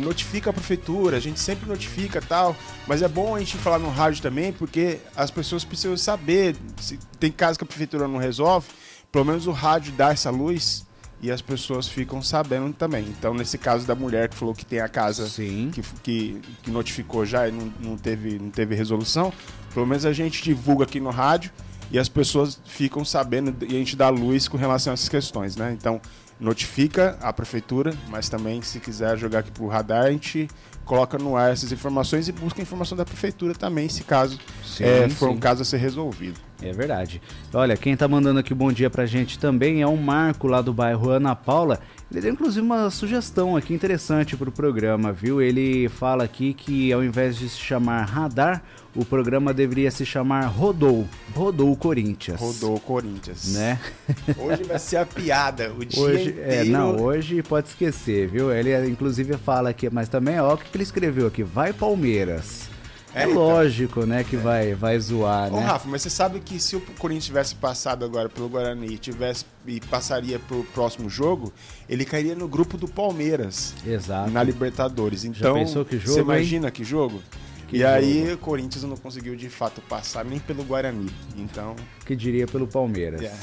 notifica 0.00 0.50
a 0.50 0.52
prefeitura, 0.52 1.16
a 1.16 1.20
gente 1.20 1.40
sempre 1.40 1.68
notifica 1.68 2.20
tal, 2.20 2.54
mas 2.86 3.02
é 3.02 3.08
bom 3.08 3.34
a 3.34 3.38
gente 3.40 3.56
falar 3.56 3.78
no 3.78 3.90
rádio 3.90 4.22
também, 4.22 4.52
porque 4.52 4.98
as 5.16 5.30
pessoas 5.30 5.64
precisam 5.64 5.96
saber, 5.96 6.56
se 6.80 6.98
tem 7.18 7.32
casos 7.32 7.56
que 7.58 7.64
a 7.64 7.66
prefeitura 7.66 8.06
não 8.06 8.18
resolve, 8.18 8.68
pelo 9.10 9.24
menos 9.24 9.46
o 9.46 9.52
rádio 9.52 9.92
dá 9.92 10.10
essa 10.10 10.30
luz 10.30 10.86
e 11.20 11.30
as 11.30 11.42
pessoas 11.42 11.88
ficam 11.88 12.22
sabendo 12.22 12.72
também. 12.72 13.04
Então, 13.08 13.34
nesse 13.34 13.58
caso 13.58 13.86
da 13.86 13.94
mulher 13.94 14.28
que 14.28 14.36
falou 14.36 14.54
que 14.54 14.64
tem 14.64 14.80
a 14.80 14.88
casa 14.88 15.28
que, 15.28 15.82
que, 16.02 16.40
que, 16.62 16.70
notificou 16.70 17.26
já 17.26 17.48
e 17.48 17.52
não, 17.52 17.72
não, 17.80 17.96
teve, 17.96 18.38
não 18.38 18.50
teve 18.50 18.74
resolução, 18.74 19.32
pelo 19.78 19.86
menos 19.86 20.04
a 20.04 20.12
gente 20.12 20.42
divulga 20.42 20.82
aqui 20.82 20.98
no 20.98 21.10
rádio 21.10 21.52
e 21.88 22.00
as 22.00 22.08
pessoas 22.08 22.60
ficam 22.64 23.04
sabendo 23.04 23.64
e 23.64 23.76
a 23.76 23.78
gente 23.78 23.94
dá 23.94 24.08
luz 24.08 24.48
com 24.48 24.56
relação 24.56 24.92
a 24.92 24.94
essas 24.94 25.08
questões, 25.08 25.54
né? 25.54 25.70
Então, 25.72 26.00
notifica 26.40 27.16
a 27.22 27.32
prefeitura, 27.32 27.96
mas 28.08 28.28
também 28.28 28.60
se 28.60 28.80
quiser 28.80 29.16
jogar 29.16 29.38
aqui 29.38 29.52
pro 29.52 29.68
radar, 29.68 30.06
a 30.06 30.10
gente 30.10 30.48
coloca 30.84 31.16
no 31.16 31.36
ar 31.36 31.52
essas 31.52 31.70
informações 31.70 32.26
e 32.26 32.32
busca 32.32 32.60
a 32.60 32.64
informação 32.64 32.98
da 32.98 33.04
prefeitura 33.04 33.54
também, 33.54 33.88
se 33.88 34.02
caso 34.02 34.36
sim, 34.64 34.82
é, 34.82 35.08
for 35.10 35.28
sim. 35.28 35.36
um 35.36 35.38
caso 35.38 35.62
a 35.62 35.64
ser 35.64 35.76
resolvido. 35.76 36.40
É 36.62 36.72
verdade. 36.72 37.22
Olha, 37.52 37.76
quem 37.76 37.96
tá 37.96 38.08
mandando 38.08 38.40
aqui 38.40 38.52
bom 38.52 38.72
dia 38.72 38.90
pra 38.90 39.06
gente 39.06 39.38
também 39.38 39.80
é 39.80 39.86
o 39.86 39.96
Marco 39.96 40.48
lá 40.48 40.60
do 40.60 40.72
bairro 40.72 41.10
Ana 41.10 41.34
Paula. 41.36 41.78
Ele 42.10 42.22
deu 42.22 42.32
inclusive 42.32 42.64
uma 42.64 42.90
sugestão 42.90 43.56
aqui 43.56 43.74
interessante 43.74 44.36
pro 44.36 44.50
programa, 44.50 45.12
viu? 45.12 45.42
Ele 45.42 45.88
fala 45.88 46.24
aqui 46.24 46.54
que 46.54 46.92
ao 46.92 47.04
invés 47.04 47.36
de 47.36 47.48
se 47.48 47.58
chamar 47.58 48.04
Radar, 48.04 48.62
o 48.96 49.04
programa 49.04 49.52
deveria 49.54 49.90
se 49.90 50.04
chamar 50.04 50.46
Rodou. 50.46 51.06
Rodou 51.34 51.76
Corinthians. 51.76 52.40
Rodou 52.40 52.80
Corinthians. 52.80 53.52
Né? 53.52 53.78
Hoje 54.38 54.64
vai 54.64 54.78
ser 54.78 54.96
a 54.96 55.06
piada, 55.06 55.72
o 55.72 55.84
dia 55.84 56.02
hoje, 56.02 56.30
inteiro. 56.30 56.50
É, 56.50 56.64
não, 56.64 56.96
hoje 56.96 57.42
pode 57.42 57.68
esquecer, 57.68 58.26
viu? 58.26 58.50
Ele 58.50 58.88
inclusive 58.88 59.36
fala 59.36 59.70
aqui, 59.70 59.88
mas 59.90 60.08
também, 60.08 60.40
ó, 60.40 60.54
o 60.54 60.56
que 60.56 60.74
ele 60.74 60.82
escreveu 60.82 61.26
aqui? 61.26 61.42
Vai 61.42 61.72
Palmeiras. 61.72 62.67
É, 63.14 63.22
é 63.22 63.26
lógico, 63.26 64.04
né, 64.04 64.22
que 64.22 64.36
é. 64.36 64.38
vai, 64.38 64.74
vai 64.74 64.98
zoar, 64.98 65.52
Ô, 65.52 65.56
né? 65.56 65.64
Rafa, 65.64 65.88
mas 65.88 66.02
você 66.02 66.10
sabe 66.10 66.40
que 66.40 66.60
se 66.60 66.76
o 66.76 66.80
Corinthians 66.98 67.26
tivesse 67.26 67.54
passado 67.54 68.04
agora 68.04 68.28
pelo 68.28 68.48
Guarani 68.48 68.98
tivesse, 68.98 69.44
e 69.66 69.80
passaria 69.80 70.38
pro 70.38 70.62
próximo 70.74 71.08
jogo, 71.08 71.52
ele 71.88 72.04
cairia 72.04 72.34
no 72.34 72.46
grupo 72.46 72.76
do 72.76 72.86
Palmeiras. 72.86 73.74
Exato. 73.86 74.30
Na 74.30 74.42
Libertadores. 74.42 75.24
Então, 75.24 75.54
Já 75.54 75.60
pensou 75.60 75.84
que 75.84 75.98
jogo, 75.98 76.12
você 76.12 76.20
imagina 76.20 76.66
hein? 76.66 76.72
que 76.72 76.84
jogo? 76.84 77.22
Que 77.68 77.76
e 77.76 77.80
jogo. 77.80 77.92
aí 77.92 78.32
o 78.32 78.38
Corinthians 78.38 78.84
não 78.84 78.96
conseguiu 78.96 79.36
de 79.36 79.48
fato 79.48 79.80
passar 79.82 80.24
nem 80.24 80.38
pelo 80.38 80.64
Guarani. 80.64 81.10
Então. 81.36 81.76
Que 82.04 82.16
diria 82.16 82.46
pelo 82.46 82.66
Palmeiras. 82.66 83.20
Yeah. 83.20 83.38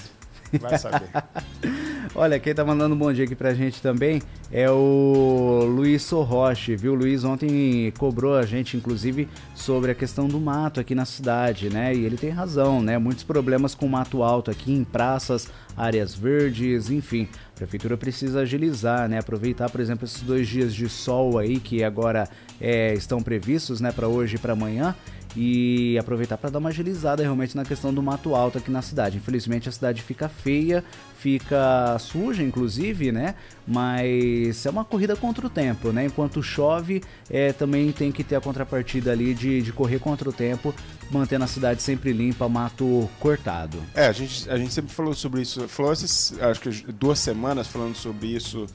Vai 0.59 0.77
saber. 0.77 1.09
Olha, 2.17 2.39
quem 2.39 2.55
tá 2.55 2.63
mandando 2.63 2.95
um 2.95 2.97
bom 2.97 3.11
dia 3.11 3.25
aqui 3.25 3.35
pra 3.35 3.53
gente 3.53 3.81
também 3.81 4.21
é 4.49 4.69
o 4.69 5.65
Luiz 5.67 6.01
Sorroche, 6.03 6.73
viu? 6.73 6.93
O 6.93 6.95
Luiz 6.95 7.25
ontem 7.25 7.91
cobrou 7.97 8.37
a 8.37 8.45
gente, 8.45 8.77
inclusive, 8.77 9.27
sobre 9.53 9.91
a 9.91 9.95
questão 9.95 10.25
do 10.25 10.39
mato 10.39 10.79
aqui 10.79 10.95
na 10.95 11.03
cidade, 11.03 11.69
né? 11.69 11.93
E 11.93 12.05
ele 12.05 12.15
tem 12.15 12.29
razão, 12.29 12.81
né? 12.81 12.97
Muitos 12.97 13.25
problemas 13.25 13.75
com 13.75 13.85
mato 13.87 14.23
alto 14.23 14.49
aqui 14.49 14.71
em 14.71 14.85
praças, 14.85 15.49
áreas 15.75 16.15
verdes, 16.15 16.89
enfim. 16.89 17.27
A 17.53 17.57
prefeitura 17.57 17.97
precisa 17.97 18.41
agilizar, 18.41 19.09
né? 19.09 19.19
Aproveitar, 19.19 19.69
por 19.69 19.81
exemplo, 19.81 20.05
esses 20.05 20.21
dois 20.21 20.47
dias 20.47 20.73
de 20.73 20.87
sol 20.87 21.37
aí 21.37 21.59
que 21.59 21.83
agora 21.83 22.29
é, 22.61 22.93
estão 22.93 23.21
previstos, 23.21 23.81
né? 23.81 23.91
Para 23.91 24.07
hoje 24.07 24.37
e 24.37 24.39
para 24.39 24.53
amanhã 24.53 24.95
e 25.35 25.97
aproveitar 25.97 26.37
para 26.37 26.49
dar 26.49 26.59
uma 26.59 26.69
agilizada 26.69 27.21
realmente 27.21 27.55
na 27.55 27.65
questão 27.65 27.93
do 27.93 28.01
mato 28.01 28.33
alto 28.35 28.57
aqui 28.57 28.71
na 28.71 28.81
cidade. 28.81 29.17
Infelizmente 29.17 29.67
a 29.67 29.71
cidade 29.71 30.01
fica 30.01 30.29
feia, 30.29 30.83
fica 31.17 31.97
suja, 31.99 32.41
inclusive, 32.41 33.11
né? 33.11 33.35
Mas 33.67 34.65
é 34.65 34.69
uma 34.69 34.85
corrida 34.85 35.15
contra 35.15 35.45
o 35.45 35.49
tempo, 35.49 35.91
né? 35.91 36.05
Enquanto 36.05 36.41
chove, 36.41 37.03
é, 37.29 37.51
também 37.51 37.91
tem 37.91 38.11
que 38.11 38.23
ter 38.23 38.35
a 38.35 38.41
contrapartida 38.41 39.11
ali 39.11 39.33
de, 39.33 39.61
de 39.61 39.73
correr 39.73 39.99
contra 39.99 40.29
o 40.29 40.33
tempo, 40.33 40.73
mantendo 41.11 41.43
a 41.45 41.47
cidade 41.47 41.81
sempre 41.81 42.11
limpa, 42.11 42.47
mato 42.49 43.09
cortado. 43.19 43.81
É, 43.93 44.07
a 44.07 44.11
gente, 44.11 44.49
a 44.49 44.57
gente 44.57 44.73
sempre 44.73 44.93
falou 44.93 45.13
sobre 45.13 45.41
isso, 45.41 45.67
falou 45.67 45.91
essas, 45.91 46.33
acho 46.39 46.61
que 46.61 46.69
duas 46.91 47.19
semanas 47.19 47.67
falando 47.67 47.95
sobre 47.95 48.27
isso 48.27 48.67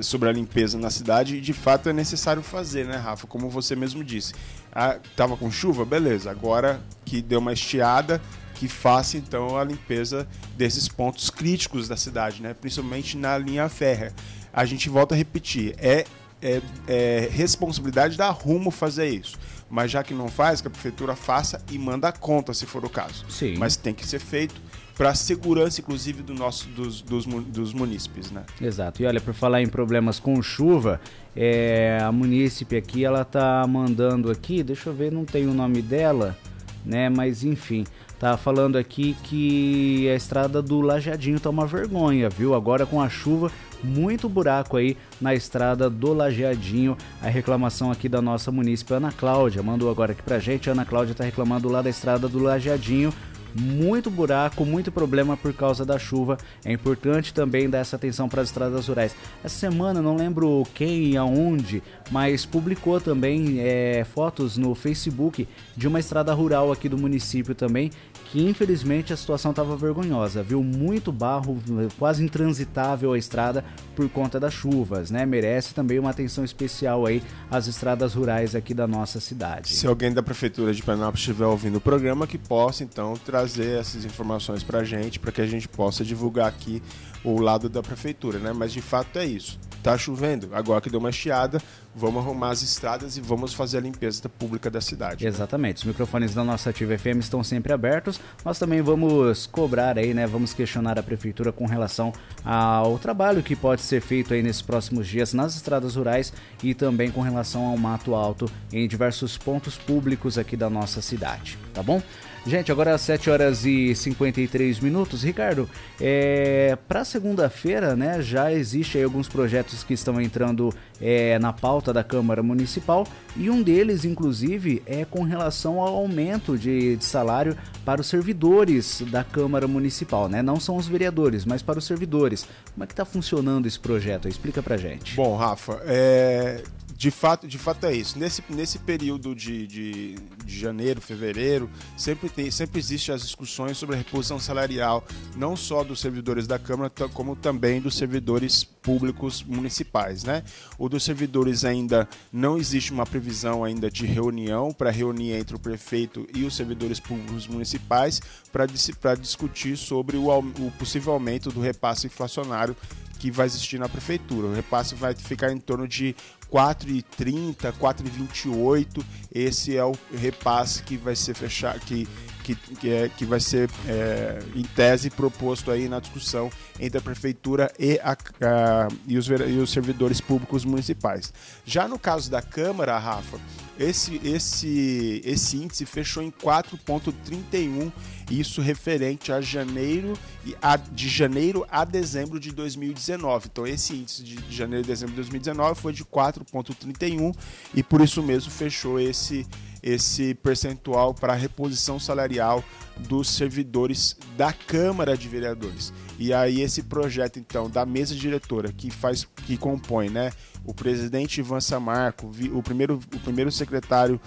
sobre 0.00 0.28
a 0.28 0.32
limpeza 0.32 0.76
na 0.78 0.90
cidade 0.90 1.36
e 1.36 1.40
de 1.40 1.52
fato 1.52 1.88
é 1.88 1.92
necessário 1.92 2.42
fazer, 2.42 2.84
né, 2.86 2.96
Rafa? 2.96 3.26
Como 3.26 3.48
você 3.48 3.76
mesmo 3.76 4.02
disse. 4.02 4.34
Ah, 4.72 4.98
tava 5.16 5.36
com 5.36 5.50
chuva, 5.50 5.84
beleza. 5.84 6.30
Agora 6.30 6.80
que 7.04 7.22
deu 7.22 7.38
uma 7.38 7.52
estiada, 7.52 8.20
que 8.54 8.68
faça 8.68 9.16
então 9.16 9.56
a 9.56 9.64
limpeza 9.64 10.26
desses 10.56 10.88
pontos 10.88 11.30
críticos 11.30 11.88
da 11.88 11.96
cidade, 11.96 12.42
né? 12.42 12.54
Principalmente 12.54 13.16
na 13.16 13.38
linha 13.38 13.68
férrea. 13.68 14.12
A 14.52 14.64
gente 14.64 14.88
volta 14.88 15.14
a 15.14 15.18
repetir, 15.18 15.74
é, 15.78 16.04
é, 16.42 16.60
é 16.86 17.28
responsabilidade 17.30 18.16
da 18.16 18.30
Rumo 18.30 18.70
fazer 18.70 19.08
isso. 19.08 19.36
Mas 19.70 19.90
já 19.90 20.02
que 20.02 20.14
não 20.14 20.28
faz, 20.28 20.60
que 20.60 20.68
a 20.68 20.70
prefeitura 20.70 21.14
faça 21.14 21.62
e 21.70 21.78
manda 21.78 22.08
a 22.08 22.12
conta, 22.12 22.54
se 22.54 22.64
for 22.64 22.84
o 22.84 22.88
caso. 22.88 23.24
Sim. 23.28 23.56
Mas 23.58 23.76
tem 23.76 23.92
que 23.92 24.06
ser 24.06 24.18
feito 24.18 24.54
para 24.96 25.10
a 25.10 25.14
segurança, 25.14 25.80
inclusive, 25.80 26.22
do 26.22 26.34
nosso, 26.34 26.68
dos, 26.70 27.00
dos, 27.02 27.24
dos 27.24 27.72
munícipes, 27.72 28.32
né? 28.32 28.42
Exato. 28.60 29.00
E 29.00 29.06
olha, 29.06 29.20
por 29.20 29.32
falar 29.32 29.62
em 29.62 29.68
problemas 29.68 30.18
com 30.18 30.42
chuva, 30.42 31.00
é, 31.36 31.98
a 32.02 32.10
munícipe 32.10 32.76
aqui, 32.76 33.04
ela 33.04 33.24
tá 33.24 33.64
mandando 33.68 34.30
aqui, 34.30 34.62
deixa 34.62 34.88
eu 34.90 34.94
ver, 34.94 35.12
não 35.12 35.24
tem 35.24 35.46
o 35.46 35.54
nome 35.54 35.82
dela, 35.82 36.36
né? 36.84 37.08
Mas 37.08 37.44
enfim, 37.44 37.84
tá 38.18 38.36
falando 38.36 38.76
aqui 38.76 39.16
que 39.22 40.08
a 40.08 40.14
estrada 40.14 40.60
do 40.60 40.80
Lajeadinho 40.80 41.38
tá 41.38 41.50
uma 41.50 41.66
vergonha, 41.66 42.28
viu? 42.28 42.54
Agora 42.54 42.84
com 42.84 43.00
a 43.00 43.08
chuva, 43.08 43.50
muito 43.82 44.28
buraco 44.28 44.76
aí 44.76 44.96
na 45.20 45.34
estrada 45.34 45.88
do 45.88 46.12
Lajeadinho. 46.12 46.96
A 47.22 47.28
reclamação 47.28 47.90
aqui 47.90 48.08
da 48.08 48.20
nossa 48.20 48.50
munícipe 48.50 48.92
Ana 48.92 49.12
Cláudia 49.12 49.62
mandou 49.62 49.90
agora 49.90 50.12
aqui 50.12 50.22
pra 50.22 50.38
gente. 50.38 50.68
A 50.68 50.72
Ana 50.72 50.84
Cláudia 50.84 51.14
tá 51.14 51.24
reclamando 51.24 51.68
lá 51.68 51.82
da 51.82 51.90
estrada 51.90 52.28
do 52.28 52.38
Lajeadinho 52.38 53.12
muito 53.54 54.10
buraco, 54.10 54.64
muito 54.64 54.92
problema 54.92 55.36
por 55.36 55.52
causa 55.52 55.84
da 55.84 55.98
chuva. 55.98 56.38
É 56.64 56.72
importante 56.72 57.32
também 57.32 57.68
dar 57.68 57.78
essa 57.78 57.96
atenção 57.96 58.28
para 58.28 58.42
as 58.42 58.48
estradas 58.48 58.86
rurais. 58.86 59.14
Essa 59.42 59.56
semana, 59.56 60.02
não 60.02 60.16
lembro 60.16 60.66
quem 60.74 61.10
e 61.10 61.16
aonde, 61.16 61.82
mas 62.10 62.44
publicou 62.44 63.00
também 63.00 63.58
é, 63.60 64.04
fotos 64.04 64.56
no 64.56 64.74
Facebook 64.74 65.48
de 65.76 65.88
uma 65.88 66.00
estrada 66.00 66.32
rural 66.32 66.72
aqui 66.72 66.88
do 66.88 66.98
município 66.98 67.54
também, 67.54 67.90
que 68.30 68.44
infelizmente 68.44 69.12
a 69.12 69.16
situação 69.16 69.50
estava 69.50 69.76
vergonhosa, 69.76 70.42
viu? 70.42 70.62
Muito 70.62 71.10
barro, 71.10 71.58
quase 71.98 72.22
intransitável 72.22 73.12
a 73.12 73.18
estrada 73.18 73.64
por 73.96 74.08
conta 74.08 74.38
das 74.38 74.52
chuvas, 74.52 75.10
né? 75.10 75.24
Merece 75.24 75.74
também 75.74 75.98
uma 75.98 76.10
atenção 76.10 76.44
especial 76.44 77.06
aí 77.06 77.22
às 77.50 77.66
estradas 77.66 78.14
rurais 78.14 78.54
aqui 78.54 78.74
da 78.74 78.86
nossa 78.86 79.20
cidade. 79.20 79.68
Se 79.68 79.86
alguém 79.86 80.12
da 80.12 80.22
prefeitura 80.22 80.72
de 80.74 80.82
Penápolis 80.82 81.20
estiver 81.20 81.46
ouvindo 81.46 81.76
o 81.76 81.80
programa, 81.80 82.26
que 82.26 82.38
possa 82.38 82.84
então 82.84 83.14
trazer 83.16 83.78
essas 83.78 84.04
informações 84.04 84.62
para 84.62 84.80
a 84.80 84.84
gente, 84.84 85.18
para 85.18 85.32
que 85.32 85.40
a 85.40 85.46
gente 85.46 85.68
possa 85.68 86.04
divulgar 86.04 86.48
aqui 86.48 86.82
o 87.24 87.40
lado 87.40 87.68
da 87.68 87.82
prefeitura, 87.82 88.38
né? 88.38 88.52
Mas 88.52 88.72
de 88.72 88.82
fato 88.82 89.18
é 89.18 89.24
isso. 89.24 89.58
Tá 89.82 89.96
chovendo, 89.96 90.50
agora 90.52 90.80
que 90.80 90.90
deu 90.90 90.98
uma 90.98 91.10
estiada, 91.10 91.62
vamos 91.94 92.24
arrumar 92.24 92.50
as 92.50 92.62
estradas 92.62 93.16
e 93.16 93.20
vamos 93.20 93.54
fazer 93.54 93.78
a 93.78 93.80
limpeza 93.80 94.28
pública 94.28 94.70
da 94.70 94.80
cidade. 94.80 95.26
Exatamente. 95.26 95.78
Os 95.78 95.84
microfones 95.84 96.34
da 96.34 96.44
nossa 96.44 96.70
Ativa 96.70 96.96
FM 96.96 97.18
estão 97.18 97.42
sempre 97.42 97.72
abertos. 97.72 98.20
Nós 98.44 98.58
também 98.58 98.80
vamos 98.80 99.46
cobrar 99.46 99.98
aí, 99.98 100.14
né? 100.14 100.26
Vamos 100.26 100.52
questionar 100.52 100.98
a 100.98 101.02
prefeitura 101.02 101.52
com 101.52 101.66
relação 101.66 102.12
ao 102.44 102.98
trabalho 102.98 103.42
que 103.42 103.56
pode 103.56 103.82
ser 103.82 104.00
feito 104.00 104.34
aí 104.34 104.42
nesses 104.42 104.62
próximos 104.62 105.06
dias 105.06 105.32
nas 105.34 105.54
estradas 105.54 105.96
rurais 105.96 106.32
e 106.62 106.74
também 106.74 107.10
com 107.10 107.20
relação 107.20 107.66
ao 107.66 107.76
mato 107.76 108.14
alto 108.14 108.50
em 108.72 108.86
diversos 108.86 109.36
pontos 109.36 109.76
públicos 109.76 110.38
aqui 110.38 110.56
da 110.56 110.70
nossa 110.70 111.02
cidade, 111.02 111.58
tá 111.74 111.82
bom? 111.82 112.02
Gente, 112.48 112.72
agora 112.72 112.94
às 112.94 113.02
7 113.02 113.28
horas 113.28 113.66
e 113.66 113.94
53 113.94 114.80
minutos. 114.80 115.22
Ricardo, 115.22 115.68
é, 116.00 116.78
para 116.88 117.04
segunda-feira, 117.04 117.94
né, 117.94 118.22
já 118.22 118.50
existe 118.50 119.02
alguns 119.02 119.28
projetos 119.28 119.84
que 119.84 119.92
estão 119.92 120.18
entrando 120.18 120.72
é, 120.98 121.38
na 121.38 121.52
pauta 121.52 121.92
da 121.92 122.02
Câmara 122.02 122.42
Municipal 122.42 123.06
e 123.36 123.50
um 123.50 123.62
deles, 123.62 124.06
inclusive, 124.06 124.82
é 124.86 125.04
com 125.04 125.24
relação 125.24 125.78
ao 125.78 125.94
aumento 125.94 126.56
de, 126.56 126.96
de 126.96 127.04
salário 127.04 127.54
para 127.84 128.00
os 128.00 128.06
servidores 128.06 129.02
da 129.10 129.22
Câmara 129.22 129.68
Municipal, 129.68 130.26
né? 130.26 130.40
Não 130.40 130.58
são 130.58 130.76
os 130.76 130.88
vereadores, 130.88 131.44
mas 131.44 131.60
para 131.60 131.78
os 131.78 131.84
servidores. 131.84 132.46
Como 132.72 132.82
é 132.82 132.86
que 132.86 132.94
está 132.94 133.04
funcionando 133.04 133.66
esse 133.66 133.78
projeto? 133.78 134.26
Explica 134.26 134.62
para 134.62 134.78
gente. 134.78 135.14
Bom, 135.14 135.36
Rafa, 135.36 135.82
é, 135.84 136.62
De 136.98 137.12
fato, 137.12 137.46
de 137.46 137.58
fato 137.58 137.86
é 137.86 137.94
isso. 137.94 138.18
Nesse, 138.18 138.42
nesse 138.50 138.76
período 138.80 139.32
de, 139.32 139.68
de, 139.68 140.14
de, 140.44 140.58
janeiro, 140.58 141.00
fevereiro, 141.00 141.70
sempre, 141.96 142.28
tem, 142.28 142.50
sempre 142.50 142.80
existe 142.80 143.12
as 143.12 143.22
discussões 143.22 143.78
sobre 143.78 143.94
a 143.94 143.98
reposição 143.98 144.40
salarial, 144.40 145.06
não 145.36 145.54
só 145.54 145.84
dos 145.84 146.00
servidores 146.00 146.48
da 146.48 146.58
Câmara, 146.58 146.90
como 147.14 147.36
também 147.36 147.80
dos 147.80 147.96
servidores 147.96 148.64
públicos 148.64 149.44
municipais. 149.44 150.24
Né? 150.24 150.42
O 150.76 150.88
dos 150.88 151.04
servidores 151.04 151.64
ainda 151.64 152.08
não 152.32 152.58
existe 152.58 152.92
uma 152.92 153.06
previsão 153.06 153.62
ainda 153.62 153.88
de 153.88 154.04
reunião 154.04 154.72
para 154.72 154.90
reunir 154.90 155.34
entre 155.34 155.54
o 155.54 155.60
prefeito 155.60 156.26
e 156.34 156.42
os 156.42 156.56
servidores 156.56 156.98
públicos 156.98 157.46
municipais 157.46 158.20
para 158.50 159.14
discutir 159.14 159.76
sobre 159.76 160.16
o, 160.16 160.36
o 160.36 160.72
possível 160.76 161.12
aumento 161.12 161.52
do 161.52 161.60
repasse 161.60 162.08
inflacionário 162.08 162.74
que 163.18 163.30
vai 163.30 163.46
existir 163.46 163.78
na 163.78 163.88
prefeitura. 163.88 164.46
O 164.46 164.54
repasse 164.54 164.94
vai 164.94 165.14
ficar 165.14 165.52
em 165.52 165.58
torno 165.58 165.86
de 165.86 166.14
4,30, 166.52 167.72
4,28. 167.72 169.04
Esse 169.32 169.76
é 169.76 169.84
o 169.84 169.92
repasse 170.12 170.82
que 170.82 170.96
vai 170.96 171.14
ser 171.14 171.34
fechado, 171.34 171.80
que, 171.80 172.08
que, 172.42 172.54
que, 172.54 172.90
é, 172.90 173.08
que 173.08 173.24
vai 173.24 173.40
ser, 173.40 173.70
é, 173.86 174.38
em 174.54 174.62
tese, 174.62 175.10
proposto 175.10 175.70
aí 175.70 175.88
na 175.88 176.00
discussão 176.00 176.50
entre 176.80 176.98
a 176.98 177.02
prefeitura 177.02 177.70
e, 177.78 178.00
a, 178.00 178.12
a, 178.12 178.88
e, 179.06 179.18
os, 179.18 179.28
e 179.28 179.58
os 179.58 179.70
servidores 179.70 180.20
públicos 180.20 180.64
municipais. 180.64 181.32
Já 181.64 181.86
no 181.86 181.98
caso 181.98 182.30
da 182.30 182.40
Câmara, 182.40 182.98
Rafa, 182.98 183.38
esse, 183.78 184.20
esse, 184.24 185.22
esse 185.24 185.56
índice 185.56 185.86
fechou 185.86 186.22
em 186.22 186.30
4,31, 186.30 187.92
isso 188.30 188.60
referente 188.60 189.32
a 189.32 189.40
janeiro 189.40 190.14
a, 190.60 190.76
de 190.76 191.08
janeiro 191.08 191.66
a 191.70 191.84
dezembro 191.84 192.38
de 192.38 192.52
2019. 192.52 193.48
Então, 193.50 193.66
esse 193.66 193.94
índice 193.94 194.22
de, 194.22 194.36
janeiro 194.54 194.84
a 194.84 194.86
dezembro 194.86 195.14
de 195.14 195.20
2019 195.22 195.80
foi 195.80 195.92
de 195.92 196.04
4,31 196.04 197.34
e 197.74 197.82
por 197.82 198.00
isso 198.00 198.22
mesmo 198.22 198.50
fechou 198.50 198.98
esse, 199.00 199.46
esse 199.82 200.34
percentual 200.34 201.14
para 201.14 201.34
reposição 201.34 201.98
salarial 201.98 202.64
dos 202.98 203.28
servidores 203.30 204.16
da 204.36 204.52
Câmara 204.52 205.16
de 205.16 205.28
Vereadores. 205.28 205.92
E 206.18 206.32
aí 206.32 206.62
esse 206.62 206.82
projeto 206.82 207.38
então 207.38 207.70
da 207.70 207.86
mesa 207.86 208.14
diretora 208.14 208.72
que 208.72 208.90
faz 208.90 209.26
que 209.46 209.56
compõe, 209.56 210.08
né, 210.10 210.32
o 210.64 210.74
presidente 210.74 211.38
Ivan 211.38 211.60
Samarco, 211.60 212.30
o 212.52 212.62
primeiro 212.62 212.98
o 213.14 213.20
primeiro 213.20 213.52
secretário 213.52 214.20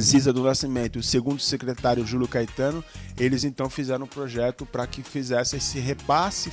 Ziza 0.00 0.32
do 0.32 0.42
Nascimento 0.42 0.98
o 0.98 1.02
segundo 1.02 1.40
secretário 1.40 2.06
Júlio 2.06 2.28
Caetano, 2.28 2.84
eles 3.18 3.44
então 3.44 3.68
fizeram 3.68 4.04
um 4.04 4.08
projeto 4.08 4.64
para 4.66 4.86
que 4.86 5.02
fizesse 5.02 5.56
esse 5.56 5.78
repasse 5.78 6.52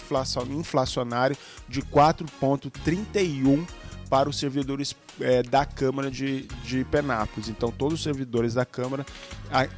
inflacionário 0.50 1.38
de 1.68 1.82
4,31 1.82 3.66
para 4.10 4.30
os 4.30 4.38
servidores 4.38 4.96
é, 5.20 5.42
da 5.44 5.66
Câmara 5.66 6.12
de, 6.12 6.44
de 6.64 6.84
Penápolis. 6.86 7.50
Então, 7.50 7.72
todos 7.72 7.96
os 7.96 8.04
servidores 8.04 8.54
da 8.54 8.66
Câmara, 8.66 9.06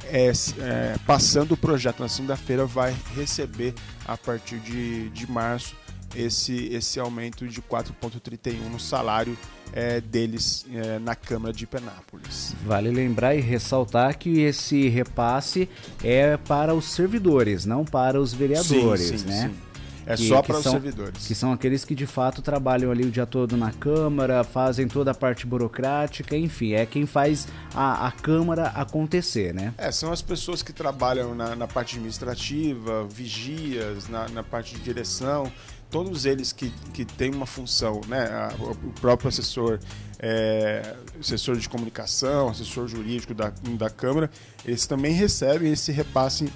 é, 0.04 0.32
é, 0.58 0.96
passando 1.06 1.52
o 1.52 1.56
projeto 1.56 2.00
na 2.00 2.08
segunda-feira, 2.08 2.66
vai 2.66 2.94
receber 3.14 3.74
a 4.06 4.16
partir 4.16 4.58
de, 4.58 5.08
de 5.10 5.30
março 5.30 5.74
esse, 6.14 6.68
esse 6.72 6.98
aumento 6.98 7.46
de 7.46 7.60
4,31 7.62 8.70
no 8.70 8.80
salário 8.80 9.36
é, 9.72 10.00
deles 10.00 10.66
é, 10.72 10.98
na 10.98 11.14
Câmara 11.14 11.52
de 11.52 11.66
Penápolis. 11.66 12.54
Vale 12.64 12.90
lembrar 12.90 13.34
e 13.34 13.40
ressaltar 13.40 14.16
que 14.18 14.40
esse 14.40 14.88
repasse 14.88 15.68
é 16.02 16.36
para 16.36 16.74
os 16.74 16.86
servidores, 16.86 17.64
não 17.64 17.84
para 17.84 18.20
os 18.20 18.32
vereadores, 18.32 19.08
sim, 19.08 19.18
sim, 19.18 19.26
né? 19.26 19.48
Sim. 19.48 19.68
É 20.08 20.16
que, 20.16 20.26
só 20.26 20.40
para 20.40 20.56
os 20.56 20.62
servidores. 20.62 21.26
Que 21.26 21.34
são 21.34 21.52
aqueles 21.52 21.84
que 21.84 21.94
de 21.94 22.06
fato 22.06 22.40
trabalham 22.40 22.90
ali 22.90 23.04
o 23.04 23.10
dia 23.10 23.26
todo 23.26 23.58
na 23.58 23.70
Câmara, 23.72 24.42
fazem 24.42 24.88
toda 24.88 25.10
a 25.10 25.14
parte 25.14 25.46
burocrática, 25.46 26.34
enfim, 26.34 26.72
é 26.72 26.86
quem 26.86 27.04
faz 27.04 27.46
a, 27.74 28.06
a 28.06 28.12
Câmara 28.12 28.68
acontecer, 28.68 29.52
né? 29.52 29.74
É, 29.76 29.92
são 29.92 30.10
as 30.10 30.22
pessoas 30.22 30.62
que 30.62 30.72
trabalham 30.72 31.34
na, 31.34 31.54
na 31.54 31.68
parte 31.68 31.96
administrativa, 31.96 33.04
vigias, 33.04 34.08
na, 34.08 34.26
na 34.30 34.42
parte 34.42 34.76
de 34.76 34.80
direção 34.80 35.52
todos 35.90 36.24
eles 36.24 36.52
que, 36.52 36.70
que 36.92 37.04
têm 37.04 37.34
uma 37.34 37.46
função, 37.46 38.00
né? 38.06 38.48
O 38.60 38.92
próprio 39.00 39.28
assessor, 39.28 39.78
é, 40.18 40.96
assessor 41.18 41.56
de 41.56 41.68
comunicação, 41.68 42.48
assessor 42.48 42.88
jurídico 42.88 43.34
da, 43.34 43.52
da 43.76 43.90
Câmara, 43.90 44.30
eles 44.64 44.86
também 44.86 45.12
recebem 45.12 45.72
esse 45.72 45.92
repasse 45.92 46.52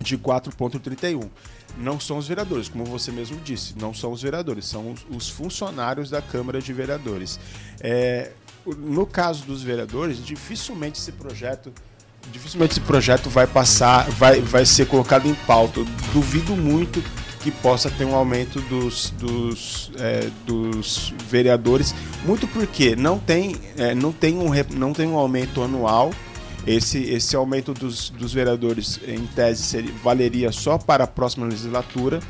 de 0.00 0.18
4,31 0.18 1.28
não 1.76 1.98
são 1.98 2.18
os 2.18 2.28
vereadores, 2.28 2.68
como 2.68 2.84
você 2.84 3.10
mesmo 3.10 3.40
disse, 3.40 3.74
não 3.78 3.94
são 3.94 4.12
os 4.12 4.22
vereadores, 4.22 4.66
são 4.66 4.92
os, 4.92 5.06
os 5.08 5.28
funcionários 5.30 6.10
da 6.10 6.20
Câmara 6.20 6.60
de 6.60 6.72
Vereadores. 6.72 7.40
É, 7.80 8.32
no 8.66 9.06
caso 9.06 9.44
dos 9.44 9.62
vereadores, 9.62 10.24
dificilmente 10.24 11.00
esse 11.00 11.12
projeto 11.12 11.72
dificilmente 12.30 12.74
esse 12.74 12.80
projeto 12.80 13.28
vai 13.28 13.48
passar, 13.48 14.08
vai, 14.10 14.40
vai 14.40 14.64
ser 14.64 14.86
colocado 14.86 15.26
em 15.26 15.34
pauta. 15.34 15.80
Duvido 16.12 16.54
muito 16.54 17.02
que 17.42 17.50
possa 17.50 17.90
ter 17.90 18.04
um 18.04 18.14
aumento 18.14 18.60
dos, 18.62 19.10
dos, 19.10 19.90
é, 19.98 20.28
dos 20.46 21.12
vereadores, 21.28 21.94
muito 22.24 22.46
porque 22.46 22.94
não 22.94 23.18
tem, 23.18 23.56
é, 23.76 23.94
não, 23.94 24.12
tem 24.12 24.38
um, 24.38 24.50
não 24.76 24.92
tem 24.92 25.08
um 25.08 25.16
aumento 25.16 25.62
anual. 25.62 26.12
Esse, 26.64 27.02
esse 27.02 27.34
aumento 27.34 27.74
dos, 27.74 28.10
dos 28.10 28.32
vereadores, 28.32 29.00
em 29.08 29.26
tese, 29.26 29.64
seria, 29.64 29.92
valeria 30.02 30.52
só 30.52 30.78
para 30.78 31.02
a 31.02 31.06
próxima 31.08 31.44
legislatura, 31.44 32.20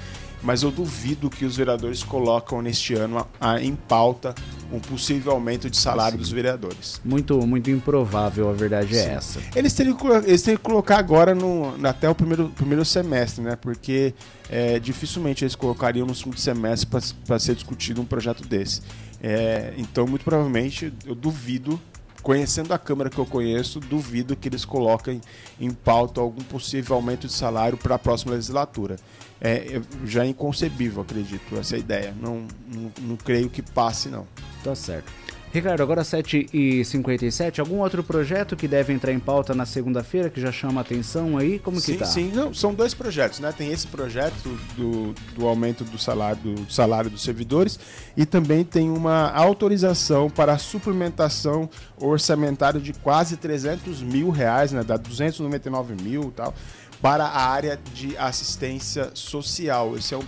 mas 0.43 0.63
eu 0.63 0.71
duvido 0.71 1.31
que 1.31 1.45
os 1.45 1.57
vereadores 1.57 2.03
colocam 2.03 2.61
neste 2.61 2.95
ano 2.95 3.27
a, 3.41 3.53
a, 3.53 3.63
em 3.63 3.75
pauta 3.75 4.35
um 4.73 4.81
possível 4.81 5.33
aumento 5.33 5.69
de 5.71 5.77
salário 5.77 6.13
Sim. 6.13 6.19
dos 6.19 6.31
vereadores. 6.31 7.01
Muito, 7.05 7.47
muito 7.47 7.71
improvável, 7.71 8.49
a 8.49 8.53
verdade 8.53 8.97
é 8.97 9.03
Sim. 9.03 9.09
é 9.09 9.15
essa. 9.15 9.41
Eles 9.55 9.73
teriam, 9.73 9.97
eles 10.25 10.43
teriam 10.43 10.59
que 10.59 10.65
colocar 10.65 10.99
agora 10.99 11.35
no, 11.35 11.75
até 11.87 12.09
o 12.09 12.15
primeiro, 12.15 12.49
primeiro 12.51 12.85
semestre, 12.85 13.43
né? 13.43 13.57
Porque 13.57 14.15
é, 14.51 14.79
dificilmente 14.79 15.45
eles 15.45 15.55
colocariam 15.55 16.07
no 16.07 16.15
segundo 16.15 16.39
semestre 16.39 16.89
para 17.27 17.39
ser 17.39 17.55
discutido 17.55 18.01
um 18.01 18.05
projeto 18.05 18.47
desse. 18.47 18.83
É, 19.23 19.73
então, 19.77 20.07
muito 20.07 20.25
provavelmente, 20.25 20.93
eu 21.07 21.15
duvido 21.15 21.81
conhecendo 22.23 22.73
a 22.73 22.79
Câmara 22.79 23.11
que 23.11 23.19
eu 23.19 23.27
conheço, 23.27 23.81
duvido 23.81 24.37
que 24.37 24.49
eles 24.49 24.65
coloquem 24.65 25.21
em 25.61 25.71
pauta 25.71 26.21
algum 26.21 26.43
possível 26.43 26.97
aumento 26.97 27.27
de 27.27 27.33
salário 27.33 27.77
para 27.77 27.97
a 27.97 27.99
próxima 27.99 28.33
legislatura. 28.33 28.97
É, 29.45 29.81
já 30.07 30.25
é 30.25 30.29
inconcebível, 30.29 31.03
acredito, 31.03 31.57
essa 31.59 31.77
ideia. 31.77 32.15
Não, 32.21 32.47
não, 32.73 32.93
não 33.01 33.17
creio 33.17 33.51
que 33.51 33.61
passe, 33.61 34.09
não. 34.09 34.25
Tá 34.63 34.73
certo. 34.73 35.11
Ricardo, 35.53 35.83
agora 35.83 36.01
7h57, 36.01 37.59
algum 37.59 37.81
outro 37.81 38.03
projeto 38.03 38.57
que 38.57 38.67
deve 38.67 38.91
entrar 38.91 39.13
em 39.13 39.19
pauta 39.19 39.55
na 39.55 39.67
segunda-feira 39.67 40.31
que 40.31 40.41
já 40.41 40.51
chama 40.51 40.81
atenção 40.81 41.37
aí? 41.37 41.59
Como 41.59 41.79
sim, 41.79 41.93
que 41.93 41.99
tá? 41.99 42.07
Sim, 42.07 42.33
não, 42.33 42.55
são 42.55 42.73
dois 42.73 42.95
projetos, 42.95 43.39
né? 43.39 43.53
Tem 43.55 43.71
esse 43.71 43.87
projeto 43.87 44.59
do, 44.75 45.13
do 45.35 45.47
aumento 45.47 45.85
do 45.85 45.99
salário, 45.99 46.41
do 46.41 46.73
salário 46.73 47.11
dos 47.11 47.23
servidores 47.23 47.79
e 48.17 48.25
também 48.25 48.65
tem 48.65 48.89
uma 48.89 49.31
autorização 49.31 50.31
para 50.31 50.55
a 50.55 50.59
suplementação 50.59 51.69
orçamentária 51.99 52.81
de 52.81 52.95
quase 52.95 53.37
300 53.37 54.03
mil 54.03 54.31
reais, 54.31 54.73
né? 54.73 54.83
Da 54.83 54.97
299 54.97 56.03
mil 56.03 56.29
e 56.29 56.31
tal 56.31 56.55
para 57.03 57.25
a 57.25 57.51
área 57.51 57.79
de 57.93 58.17
assistência 58.17 59.11
social. 59.13 59.97
Esse 59.97 60.15
é 60.15 60.17
um, 60.17 60.23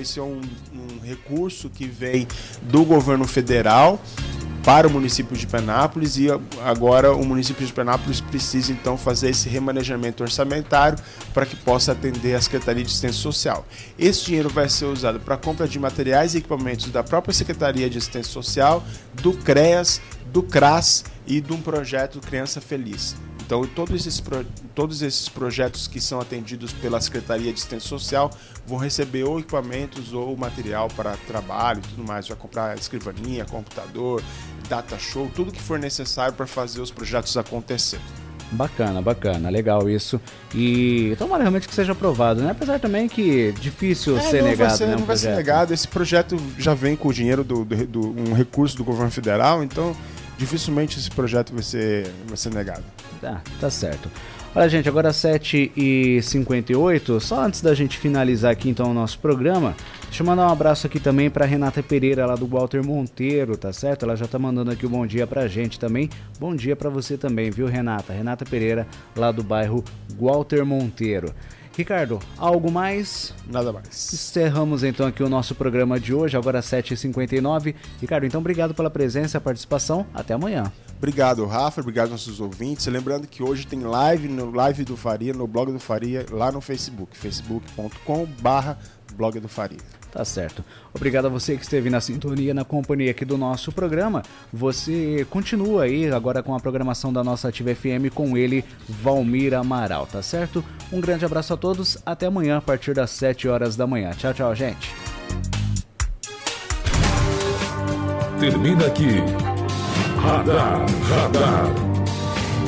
esse 0.00 0.20
é 0.20 0.22
um, 0.22 0.40
um 0.72 1.04
recurso 1.04 1.68
que 1.68 1.86
vem 1.86 2.26
do 2.62 2.84
governo 2.84 3.26
federal 3.26 4.00
para 4.62 4.86
o 4.86 4.90
município 4.90 5.36
de 5.36 5.46
Penápolis 5.46 6.16
e 6.18 6.28
agora 6.62 7.12
o 7.14 7.24
município 7.24 7.66
de 7.66 7.72
Penápolis 7.72 8.20
precisa 8.20 8.72
então 8.72 8.96
fazer 8.96 9.30
esse 9.30 9.48
remanejamento 9.48 10.22
orçamentário 10.22 10.98
para 11.32 11.46
que 11.46 11.56
possa 11.56 11.92
atender 11.92 12.34
a 12.34 12.40
Secretaria 12.40 12.84
de 12.84 12.90
Assistência 12.90 13.20
Social. 13.20 13.66
Esse 13.98 14.26
dinheiro 14.26 14.50
vai 14.50 14.68
ser 14.68 14.84
usado 14.84 15.18
para 15.18 15.36
compra 15.36 15.66
de 15.66 15.78
materiais 15.78 16.34
e 16.34 16.38
equipamentos 16.38 16.90
da 16.90 17.02
própria 17.02 17.34
Secretaria 17.34 17.88
de 17.88 17.98
Assistência 17.98 18.32
Social, 18.32 18.84
do 19.14 19.32
CREAS, 19.32 20.00
do 20.26 20.42
CRAS 20.42 21.04
e 21.26 21.40
de 21.40 21.52
um 21.52 21.60
projeto 21.60 22.20
Criança 22.20 22.60
Feliz. 22.60 23.16
Então, 23.50 23.66
todos 23.66 24.06
esses, 24.06 24.22
todos 24.76 25.02
esses 25.02 25.28
projetos 25.28 25.88
que 25.88 26.00
são 26.00 26.20
atendidos 26.20 26.72
pela 26.72 27.00
Secretaria 27.00 27.46
de 27.46 27.54
Assistência 27.54 27.88
Social 27.88 28.30
vão 28.64 28.78
receber 28.78 29.24
ou 29.24 29.40
equipamentos 29.40 30.12
ou 30.12 30.36
material 30.36 30.86
para 30.86 31.16
trabalho 31.26 31.80
e 31.84 31.88
tudo 31.88 32.06
mais. 32.06 32.28
Vai 32.28 32.36
comprar 32.36 32.78
escrivaninha, 32.78 33.44
computador, 33.44 34.22
data 34.68 34.96
show, 35.00 35.28
tudo 35.34 35.50
que 35.50 35.60
for 35.60 35.80
necessário 35.80 36.32
para 36.32 36.46
fazer 36.46 36.80
os 36.80 36.92
projetos 36.92 37.36
acontecer. 37.36 37.98
Bacana, 38.52 39.02
bacana, 39.02 39.50
legal 39.50 39.90
isso. 39.90 40.20
E 40.54 41.16
tomara 41.18 41.42
realmente 41.42 41.66
que 41.66 41.74
seja 41.74 41.90
aprovado, 41.90 42.42
né? 42.42 42.52
Apesar 42.52 42.78
também 42.78 43.08
que 43.08 43.50
difícil 43.60 44.16
é, 44.16 44.20
ser 44.20 44.44
negado, 44.44 44.76
ser, 44.76 44.86
né? 44.86 44.94
Um 44.94 45.00
não 45.00 45.06
vai 45.06 45.16
ser 45.16 45.34
negado. 45.34 45.74
Esse 45.74 45.88
projeto 45.88 46.36
já 46.56 46.72
vem 46.72 46.94
com 46.94 47.08
o 47.08 47.12
dinheiro 47.12 47.42
do, 47.42 47.64
do, 47.64 47.86
do, 47.86 48.30
um 48.30 48.32
recurso 48.32 48.76
do 48.76 48.84
governo 48.84 49.10
federal, 49.10 49.64
então 49.64 49.96
dificilmente 50.40 50.98
esse 50.98 51.10
projeto 51.10 51.52
vai 51.52 51.62
ser, 51.62 52.10
vai 52.26 52.36
ser 52.36 52.54
negado. 52.54 52.82
Tá, 53.20 53.42
tá 53.60 53.68
certo. 53.68 54.10
Olha, 54.54 54.70
gente, 54.70 54.88
agora 54.88 55.10
7h58. 55.10 57.20
Só 57.20 57.44
antes 57.44 57.60
da 57.60 57.74
gente 57.74 57.98
finalizar 57.98 58.50
aqui 58.50 58.70
então 58.70 58.90
o 58.90 58.94
nosso 58.94 59.18
programa, 59.18 59.76
Deixa 60.10 60.24
eu 60.24 60.26
mandar 60.26 60.48
um 60.48 60.50
abraço 60.50 60.88
aqui 60.88 60.98
também 60.98 61.30
para 61.30 61.46
Renata 61.46 61.84
Pereira, 61.84 62.26
lá 62.26 62.34
do 62.34 62.44
Walter 62.44 62.84
Monteiro, 62.84 63.56
tá 63.56 63.72
certo? 63.72 64.04
Ela 64.04 64.16
já 64.16 64.26
tá 64.26 64.40
mandando 64.40 64.72
aqui 64.72 64.84
o 64.84 64.88
um 64.88 64.92
bom 64.92 65.06
dia 65.06 65.24
pra 65.24 65.46
gente 65.46 65.78
também. 65.78 66.10
Bom 66.36 66.56
dia 66.56 66.74
para 66.74 66.90
você 66.90 67.16
também, 67.16 67.48
viu, 67.48 67.68
Renata? 67.68 68.12
Renata 68.12 68.44
Pereira, 68.44 68.88
lá 69.14 69.30
do 69.30 69.44
bairro 69.44 69.84
Walter 70.18 70.64
Monteiro. 70.64 71.32
Ricardo, 71.76 72.18
algo 72.36 72.70
mais? 72.70 73.34
Nada 73.46 73.72
mais. 73.72 74.12
Encerramos 74.12 74.82
então 74.84 75.06
aqui 75.06 75.22
o 75.22 75.28
nosso 75.28 75.54
programa 75.54 75.98
de 75.98 76.12
hoje, 76.12 76.36
agora 76.36 76.60
7h59. 76.60 77.74
Ricardo, 78.00 78.26
então 78.26 78.40
obrigado 78.40 78.74
pela 78.74 78.90
presença 78.90 79.38
e 79.38 79.40
participação. 79.40 80.06
Até 80.12 80.34
amanhã. 80.34 80.70
Obrigado, 80.98 81.46
Rafa. 81.46 81.80
Obrigado 81.80 82.12
aos 82.12 82.26
nossos 82.26 82.40
ouvintes. 82.40 82.86
Lembrando 82.86 83.26
que 83.26 83.42
hoje 83.42 83.66
tem 83.66 83.80
live 83.80 84.28
no 84.28 84.50
Live 84.50 84.84
do 84.84 84.98
Faria, 84.98 85.32
no 85.32 85.46
blog 85.46 85.72
do 85.72 85.80
Faria, 85.80 86.26
lá 86.30 86.52
no 86.52 86.60
Facebook, 86.60 87.16
facebook.com/barra 87.16 88.78
blog 89.14 89.38
do 89.40 89.48
Faria. 89.48 89.78
Tá 90.10 90.24
certo. 90.24 90.64
Obrigado 90.92 91.26
a 91.26 91.28
você 91.28 91.56
que 91.56 91.62
esteve 91.62 91.88
na 91.88 92.00
sintonia, 92.00 92.52
na 92.52 92.64
companhia 92.64 93.12
aqui 93.12 93.24
do 93.24 93.38
nosso 93.38 93.70
programa. 93.70 94.22
Você 94.52 95.26
continua 95.30 95.84
aí 95.84 96.10
agora 96.10 96.42
com 96.42 96.54
a 96.54 96.60
programação 96.60 97.12
da 97.12 97.22
nossa 97.22 97.48
Ativa 97.48 97.74
FM 97.74 98.12
com 98.12 98.36
ele, 98.36 98.64
Valmir 98.88 99.54
Amaral, 99.54 100.06
tá 100.06 100.20
certo? 100.20 100.64
Um 100.92 101.00
grande 101.00 101.24
abraço 101.24 101.54
a 101.54 101.56
todos. 101.56 101.96
Até 102.04 102.26
amanhã 102.26 102.58
a 102.58 102.60
partir 102.60 102.92
das 102.92 103.10
7 103.10 103.46
horas 103.48 103.76
da 103.76 103.86
manhã. 103.86 104.10
Tchau, 104.10 104.34
tchau, 104.34 104.54
gente. 104.54 104.92
Termina 108.40 108.86
aqui. 108.86 109.18
Radar, 110.16 110.86
radar. 111.08 111.90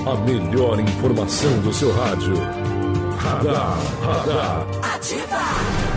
A 0.07 0.15
melhor 0.25 0.79
informação 0.81 1.61
do 1.61 1.73
seu 1.73 1.93
rádio. 1.93 2.35
Radar, 3.17 3.79
radar. 4.03 4.67
Ativa! 4.95 5.92